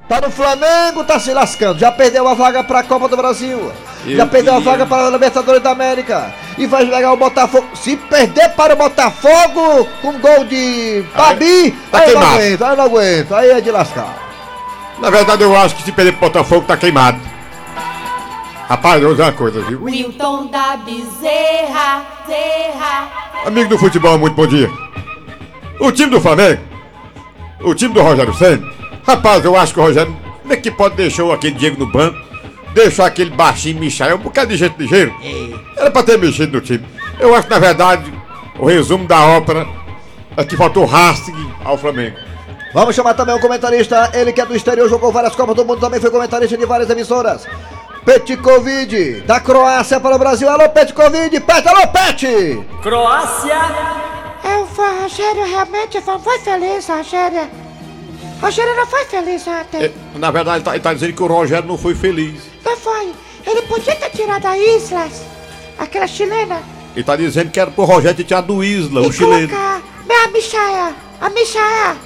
Tá 0.09 0.21
no 0.23 0.31
Flamengo, 0.31 1.05
tá 1.05 1.19
se 1.21 1.33
lascando. 1.35 1.79
Já 1.79 1.93
perdeu 1.93 2.27
a 2.27 2.33
vaga 2.35 2.65
pra 2.65 2.83
Copa 2.83 3.09
do 3.09 3.17
Brasil. 3.17 3.71
Eu 4.07 4.17
Já 4.17 4.27
perdeu 4.27 4.55
a 4.55 4.57
queria- 4.57 4.71
vaga 4.73 4.87
para 4.87 5.07
a 5.07 5.11
Libertadores 5.11 5.63
da 5.63 5.71
América. 5.71 6.33
E 6.57 6.67
vai 6.67 6.87
jogar 6.87 7.13
o 7.13 7.17
Botafogo. 7.17 7.69
Se 7.75 7.95
perder 7.97 8.49
para 8.55 8.73
o 8.73 8.77
Botafogo 8.77 9.87
com 10.01 10.19
gol 10.19 10.45
de 10.45 11.05
Babi, 11.15 11.73
tá 11.91 11.99
aí 11.99 12.13
eu 12.13 12.15
não 12.15 12.21
queimado. 12.23 12.37
aguento, 12.39 12.63
aí 12.65 12.71
eu 12.71 12.77
não 12.77 12.85
aguento. 12.85 13.35
Aí 13.35 13.51
é 13.51 13.61
de 13.61 13.71
lascar. 13.71 14.15
Na 14.99 15.11
verdade, 15.11 15.43
eu 15.43 15.55
acho 15.55 15.77
que 15.77 15.83
se 15.83 15.93
perder 15.93 16.13
pro 16.13 16.23
Botafogo, 16.23 16.65
tá 16.67 16.77
queimado. 16.77 17.21
Rapaz, 18.67 18.97
eu 18.97 19.09
vou 19.09 19.11
dizer 19.13 19.23
uma 19.25 19.33
coisa, 19.33 19.61
viu? 19.63 19.83
Wilton 19.85 20.47
da 20.47 20.77
Bezerra, 20.79 22.03
Zerra. 22.27 23.09
Amigo 23.47 23.69
do 23.69 23.79
futebol, 23.79 24.19
muito 24.19 24.35
bom 24.35 24.47
dia. 24.47 24.71
O 25.81 25.93
time 25.93 26.11
do 26.11 26.21
Flamengo, 26.21 26.61
o 27.61 27.75
time 27.75 27.95
do 27.95 28.03
Rogério 28.03 28.35
Senna, 28.35 28.67
rapaz, 29.09 29.43
eu 29.43 29.57
acho 29.57 29.73
que 29.73 29.81
o 29.81 29.83
Rogério, 29.83 30.15
como 30.43 30.53
é 30.53 30.57
que 30.57 30.71
pode 30.71 30.95
deixar 30.95 31.33
aquele 31.33 31.55
Diego 31.55 31.79
no 31.79 31.91
banco, 31.91 32.19
deixou 32.75 33.05
aquele 33.05 33.31
baixinho 33.31 33.81
Michael, 33.81 34.17
um 34.17 34.21
bocado 34.21 34.49
de 34.49 34.57
gente 34.57 34.77
ligeiro? 34.79 35.15
Era 35.77 35.91
pra 35.91 36.03
ter 36.03 36.19
mexido 36.19 36.53
no 36.53 36.61
time. 36.61 36.85
Eu 37.19 37.35
acho 37.35 37.49
que, 37.49 37.55
na 37.55 37.59
verdade, 37.59 38.13
o 38.59 38.67
resumo 38.67 39.07
da 39.07 39.25
ópera 39.25 39.67
é 40.37 40.45
que 40.45 40.57
faltou 40.57 40.85
Racing 40.85 41.51
ao 41.65 41.79
Flamengo. 41.79 42.17
Vamos 42.75 42.95
chamar 42.95 43.15
também 43.15 43.35
o 43.35 43.41
comentarista, 43.41 44.11
ele 44.13 44.31
que 44.31 44.43
é 44.43 44.47
do 44.47 44.55
exterior, 44.55 44.89
jogou 44.91 45.11
várias 45.11 45.35
Copas 45.35 45.57
do 45.57 45.65
Mundo, 45.65 45.81
também 45.81 46.01
foi 46.01 46.11
comentarista 46.11 46.57
de 46.57 46.67
várias 46.67 46.91
emissoras. 46.91 47.47
Petkovic, 48.05 49.23
da 49.27 49.41
Croácia 49.41 49.99
para 49.99 50.17
o 50.17 50.19
Brasil. 50.19 50.49
Alô, 50.49 50.69
Petkovic, 50.69 51.41
Pet, 51.41 51.67
alô, 51.67 51.87
Pet! 51.89 52.63
Croácia. 52.83 53.59
Eu 54.45 54.67
fui, 54.67 54.85
Rogério 55.03 55.45
realmente 55.47 56.01
foi 56.03 56.39
feliz, 56.41 56.87
Rogério. 56.87 57.68
Rogério 58.41 58.77
não 58.77 58.87
foi 58.87 59.05
feliz 59.05 59.47
ontem. 59.47 59.85
É, 59.85 59.93
na 60.19 60.31
verdade, 60.31 60.59
ele 60.59 60.65
tá, 60.65 60.71
ele 60.75 60.83
tá 60.83 60.95
dizendo 60.95 61.13
que 61.13 61.23
o 61.23 61.27
Rogério 61.27 61.67
não 61.67 61.77
foi 61.79 61.95
feliz. 61.95 62.41
Não 62.65 62.77
foi. 62.77 63.13
Ele 63.47 63.63
podia 63.63 63.97
ter 63.97 64.11
tirado 64.11 64.47
a 64.47 64.57
Islas, 64.59 65.23
aquela 65.79 66.07
chilena, 66.07 66.61
Ele 66.95 67.05
tá 67.05 67.17
dizendo 67.17 67.51
que 67.51 67.59
era 67.59 67.71
pro 67.71 67.85
Rogério 67.85 68.17
ter 68.17 68.25
tirado 68.25 68.47
do 68.49 68.63
Isla, 68.65 69.01
o 69.01 69.09
e 69.09 69.13
chileno. 69.13 69.49
colocar 69.49 69.83
a 70.09 70.29
Michael. 70.29 70.95
A 71.21 71.31
Michael. 71.31 71.97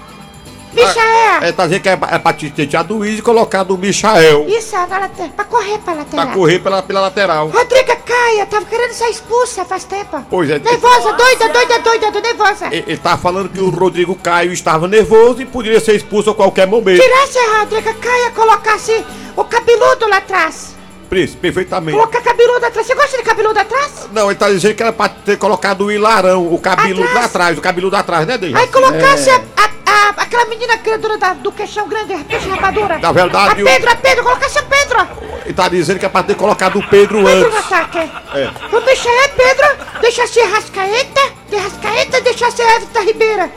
Michael. 0.74 1.42
É, 1.42 1.52
tá 1.52 1.64
dizendo 1.64 1.82
que 1.82 1.88
é, 1.88 1.96
pra- 1.96 2.08
é 2.12 2.18
pra 2.18 2.32
ter 2.32 2.50
tirado 2.66 2.88
do 2.98 3.06
e 3.06 3.20
colocado 3.22 3.74
o 3.74 3.78
Michael. 3.78 4.46
Isso, 4.48 4.74
late- 4.76 5.32
pra 5.34 5.44
correr 5.44 5.78
pra 5.78 5.94
lateral. 5.94 6.26
Pra 6.26 6.34
correr 6.34 6.58
pela, 6.58 6.82
pela 6.82 7.00
lateral. 7.02 7.48
Rodriga 7.48 7.96
Caia, 7.96 8.46
tava 8.46 8.64
querendo 8.66 8.92
ser 8.92 9.08
expulsa 9.08 9.64
faz 9.64 9.84
tempo. 9.84 10.24
Pois 10.30 10.50
é. 10.50 10.58
Nervosa, 10.58 11.12
doida, 11.12 11.48
doida, 11.48 11.78
doida, 11.80 12.10
doida, 12.10 12.20
nervosa. 12.28 12.66
Ele, 12.66 12.84
ele 12.86 12.96
tá 12.98 13.16
falando 13.16 13.48
que 13.48 13.60
o 13.60 13.70
Rodrigo 13.70 14.14
Caio 14.16 14.52
estava 14.52 14.86
nervoso 14.88 15.42
e 15.42 15.46
poderia 15.46 15.80
ser 15.80 15.94
expulso 15.94 16.30
a 16.30 16.34
qualquer 16.34 16.66
momento. 16.66 17.00
Tirasse 17.02 17.38
a 17.38 17.58
Rodriga 17.60 17.94
Caia, 17.94 18.30
colocasse 18.30 19.04
o 19.36 19.44
cabeludo 19.44 20.08
lá 20.08 20.18
atrás. 20.18 20.74
Príncipe, 21.08 21.40
perfeitamente. 21.42 21.96
Colocar 21.98 22.22
cabeludo 22.22 22.64
atrás. 22.64 22.86
Você 22.86 22.94
gosta 22.94 23.16
de 23.18 23.22
cabeludo 23.22 23.58
atrás? 23.58 24.08
Não, 24.12 24.30
ele 24.30 24.38
tá 24.38 24.48
dizendo 24.50 24.74
que 24.74 24.82
era 24.82 24.92
pra 24.92 25.08
ter 25.10 25.36
colocado 25.36 25.82
o 25.84 25.92
Hilarão, 25.92 26.52
o 26.52 26.58
cabeludo 26.58 27.12
lá 27.14 27.24
atrás, 27.26 27.58
o 27.58 27.60
cabeludo 27.60 27.94
atrás, 27.96 28.26
né, 28.26 28.38
Deja? 28.38 28.58
Aí 28.58 28.66
colocasse 28.68 29.28
a, 29.30 29.36
a- 29.36 29.72
a- 29.92 30.14
aquela 30.22 30.44
menina 30.46 30.76
grandona 30.76 31.18
da, 31.18 31.34
do 31.34 31.52
queixão 31.52 31.88
grande, 31.88 32.14
a 32.14 32.18
peixe 32.24 32.48
rapadura. 32.48 32.98
Na 32.98 33.12
verdade, 33.12 33.60
A 33.60 33.64
o- 33.64 33.66
Pedro, 33.66 33.90
a 33.90 33.96
Pedro, 33.96 34.24
colocasse 34.24 34.58
a 34.58 34.62
Pedro. 34.62 35.08
Ele 35.44 35.54
tá 35.54 35.68
dizendo 35.68 35.98
que 35.98 36.06
é 36.06 36.08
pra 36.08 36.22
ter 36.22 36.34
colocado 36.36 36.78
o 36.78 36.88
Pedro 36.88 37.22
Pedro 37.24 37.50
no 37.50 37.56
antes. 37.56 37.72
ataque. 37.72 37.98
É. 37.98 38.50
O 38.76 38.80
Michael 38.80 39.28
Pedro, 39.36 40.00
deixasse 40.00 40.40
a 40.40 40.46
Rascaeta, 40.48 41.20
de 41.48 41.56
Rascaeta, 41.56 42.20
deixasse 42.20 42.62
a 42.62 42.76
Everton 42.76 43.00
Ribeira. 43.02 43.50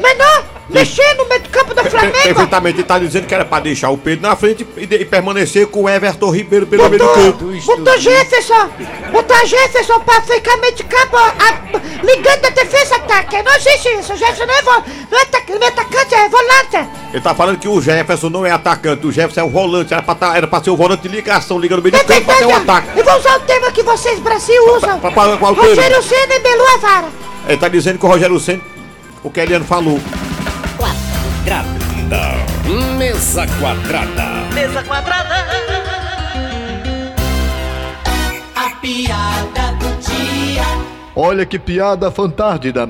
Menor, 0.00 0.44
mexer 0.72 1.14
no 1.16 1.28
meio 1.28 1.42
do 1.42 1.48
campo 1.48 1.74
do 1.74 1.90
Flamengo. 1.90 2.12
Perfeitamente, 2.22 2.76
ele 2.78 2.84
tá 2.86 2.98
dizendo 2.98 3.26
que 3.26 3.34
era 3.34 3.44
pra 3.44 3.60
deixar 3.60 3.90
o 3.90 3.98
Pedro 3.98 4.22
na 4.28 4.36
frente 4.36 4.66
e, 4.76 4.82
e 4.94 5.04
permanecer 5.04 5.66
com 5.66 5.82
o 5.84 5.88
Everton 5.88 6.30
Ribeiro 6.30 6.66
pelo 6.66 6.88
meio 6.88 7.02
do 7.02 7.08
campo. 7.08 7.44
Botou 7.64 7.98
Jefferson, 7.98 8.68
botou 9.12 9.46
Jefferson 9.46 10.00
pra 10.00 10.20
ficar 10.22 10.56
meio 10.58 10.74
de 10.74 10.84
campo, 10.84 11.16
a- 11.16 11.60
ligando 12.04 12.44
a 12.46 12.50
defesa 12.50 12.96
ataque. 12.96 13.42
Não 13.42 13.54
existe 13.54 13.88
isso, 13.98 14.16
Jefferson 14.16 14.46
não 14.46 14.54
é, 14.54 14.62
vo, 14.62 14.70
não 15.10 15.18
é, 15.18 15.58
não 15.58 15.66
é 15.66 15.68
atacante, 15.68 16.14
é 16.14 16.28
volante. 16.28 16.90
Ele 17.12 17.20
tá 17.22 17.34
falando 17.34 17.58
que 17.58 17.68
o 17.68 17.80
Jefferson 17.80 18.28
não 18.30 18.46
é 18.46 18.50
atacante, 18.50 19.06
o 19.06 19.12
Jefferson 19.12 19.40
é 19.40 19.44
o 19.44 19.50
volante, 19.50 19.92
era 19.92 20.02
pra, 20.02 20.14
tá- 20.14 20.36
era 20.36 20.46
pra 20.46 20.62
ser 20.62 20.70
o 20.70 20.76
volante 20.76 21.02
de 21.02 21.08
ligação, 21.08 21.58
liga 21.58 21.76
no 21.76 21.82
meio 21.82 21.92
do 21.96 22.04
campo 22.04 22.24
pra 22.24 22.34
ter 22.36 22.46
um 22.46 22.54
ataque. 22.54 22.98
Eu 22.98 23.04
vou 23.04 23.16
usar 23.18 23.36
o 23.36 23.40
tema 23.40 23.70
que 23.72 23.82
vocês, 23.82 24.18
Brasil, 24.20 24.62
usam. 24.76 24.98
Pra- 25.00 25.10
pra- 25.10 25.36
tema? 25.36 25.50
Rogério 25.52 26.02
Senna 26.02 26.34
e 26.34 26.38
Belu 26.40 26.64
Avara. 26.74 27.08
Ele 27.48 27.56
tá 27.58 27.68
dizendo 27.68 27.98
que 27.98 28.06
o 28.06 28.08
Rogério 28.08 28.38
Senna, 28.38 28.60
o 29.22 29.30
que 29.30 29.40
Eliano 29.40 29.64
falou. 29.64 29.98
Quadrada. 31.40 32.96
Mesa 32.98 33.46
quadrada. 33.58 34.54
Mesa 34.54 34.82
quadrada. 34.82 35.46
A 38.54 38.70
piada 38.76 39.72
do 39.78 39.88
dia. 40.02 40.62
Olha 41.16 41.46
que 41.46 41.58
piada 41.58 42.10
fantástica. 42.10 42.86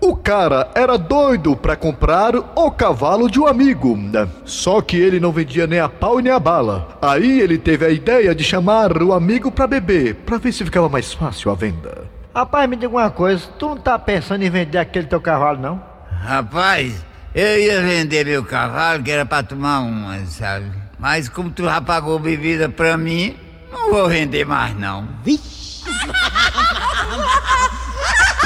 O 0.00 0.16
cara 0.16 0.70
era 0.74 0.96
doido 0.96 1.54
pra 1.54 1.76
comprar 1.76 2.34
o 2.34 2.70
cavalo 2.70 3.30
de 3.30 3.38
um 3.38 3.46
amigo. 3.46 3.98
Só 4.46 4.80
que 4.80 4.96
ele 4.96 5.20
não 5.20 5.30
vendia 5.30 5.66
nem 5.66 5.80
a 5.80 5.90
pau 5.90 6.18
e 6.18 6.22
nem 6.22 6.32
a 6.32 6.38
bala. 6.40 6.96
Aí 7.02 7.38
ele 7.38 7.58
teve 7.58 7.84
a 7.84 7.90
ideia 7.90 8.34
de 8.34 8.42
chamar 8.42 8.96
o 9.02 9.12
amigo 9.12 9.52
pra 9.52 9.66
beber, 9.66 10.14
pra 10.14 10.38
ver 10.38 10.52
se 10.52 10.64
ficava 10.64 10.88
mais 10.88 11.12
fácil 11.12 11.50
a 11.50 11.54
venda. 11.54 12.04
Rapaz, 12.34 12.68
me 12.68 12.76
diga 12.76 12.94
uma 12.94 13.10
coisa, 13.10 13.46
tu 13.58 13.68
não 13.68 13.76
tá 13.76 13.98
pensando 13.98 14.42
em 14.42 14.48
vender 14.48 14.78
aquele 14.78 15.06
teu 15.06 15.20
cavalo, 15.20 15.58
não? 15.60 15.82
Rapaz, 16.10 17.04
eu 17.34 17.60
ia 17.60 17.82
vender 17.82 18.24
meu 18.26 18.44
cavalo, 18.44 19.02
que 19.02 19.10
era 19.10 19.24
pra 19.26 19.42
tomar 19.42 19.80
uma, 19.80 20.24
sabe? 20.26 20.66
Mas 20.98 21.28
como 21.28 21.50
tu 21.50 21.64
já 21.64 21.80
pagou 21.80 22.18
bebida 22.18 22.68
pra 22.68 22.96
mim, 22.96 23.36
não 23.70 23.90
vou 23.90 24.08
vender 24.08 24.44
mais 24.44 24.76
não. 24.76 25.06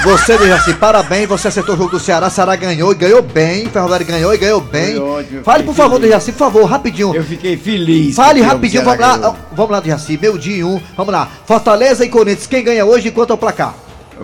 Você, 0.03 0.37
Dejaci, 0.37 0.75
parabéns, 0.75 1.29
você 1.29 1.47
acertou 1.47 1.77
o 1.77 1.79
jogo 1.79 1.91
do 1.93 2.01
Ceará, 2.01 2.29
Ceará 2.29 2.57
ganhou 2.57 2.91
e 2.91 2.95
ganhou 2.97 3.23
bem, 3.23 3.69
Ferroviário 3.69 4.05
ganhou 4.05 4.35
e 4.35 4.39
ganhou 4.39 4.61
bem. 4.61 4.97
Fale, 5.45 5.63
por 5.63 5.75
favor, 5.77 6.01
Dejaci, 6.01 6.33
por 6.33 6.39
favor, 6.39 6.65
rapidinho. 6.65 7.15
Eu 7.15 7.23
fiquei 7.23 7.57
feliz. 7.57 8.17
Fale 8.17 8.43
rapidinho, 8.43 8.83
vamos 8.83 8.99
lá, 8.99 9.17
ganhou. 9.17 9.37
vamos 9.53 9.71
lá, 9.71 9.81
Dejaci, 9.81 10.19
meio 10.21 10.37
dia 10.37 10.67
um, 10.67 10.81
vamos 10.97 11.13
lá. 11.13 11.29
Fortaleza 11.47 12.05
e 12.05 12.09
Corinthians, 12.09 12.49
quem 12.49 12.65
ganha 12.65 12.85
hoje 12.85 13.09
e 13.09 13.11
quanto 13.13 13.31
é 13.31 13.35
o 13.35 13.39
placar? 13.39 13.75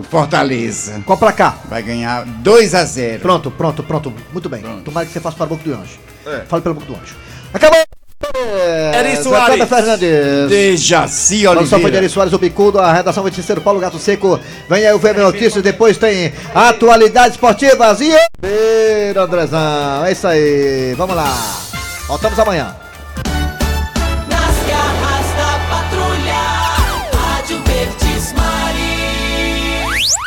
Fortaleza. 0.03 1.01
Qual 1.05 1.17
placar? 1.17 1.59
Vai 1.69 1.83
ganhar 1.83 2.25
2 2.25 2.75
a 2.75 2.83
0 2.83 3.19
Pronto, 3.19 3.51
pronto, 3.51 3.83
pronto, 3.83 4.13
muito 4.31 4.49
bem. 4.49 4.61
Tomara 4.83 5.05
que 5.05 5.11
você 5.11 5.19
faça 5.19 5.35
para 5.37 5.45
a 5.45 5.49
boca 5.49 5.63
do 5.63 5.73
anjo. 5.73 5.99
É. 6.25 6.41
Fale 6.47 6.61
pela 6.61 6.75
boca 6.75 6.87
do 6.87 6.93
anjo. 6.93 7.15
Acabou! 7.53 7.79
Eri 8.93 9.15
Soares. 9.23 9.67
Fernandes. 9.67 10.49
Dejaci 10.49 11.43
Produção 11.43 11.79
foi 11.79 11.91
de 11.91 11.97
Oliveira. 11.97 11.97
Eri 11.97 12.09
Soares, 12.09 12.33
o 12.33 12.37
Bicudo, 12.37 12.79
a 12.79 12.93
redação 12.93 13.27
de 13.29 13.35
Cícero 13.35 13.61
Paulo 13.61 13.79
Gato 13.79 13.97
Seco. 13.97 14.39
Vem 14.69 14.85
aí 14.85 14.93
o 14.93 14.99
VM 14.99 15.17
Notícias, 15.17 15.63
depois 15.63 15.97
tem 15.97 16.31
atualidades 16.53 17.31
esportivas 17.31 17.99
e... 18.01 18.11
Andrezão, 19.17 20.05
é 20.05 20.11
isso 20.11 20.27
aí, 20.27 20.93
vamos 20.97 21.15
lá. 21.15 21.33
Voltamos 22.07 22.37
amanhã. 22.39 22.75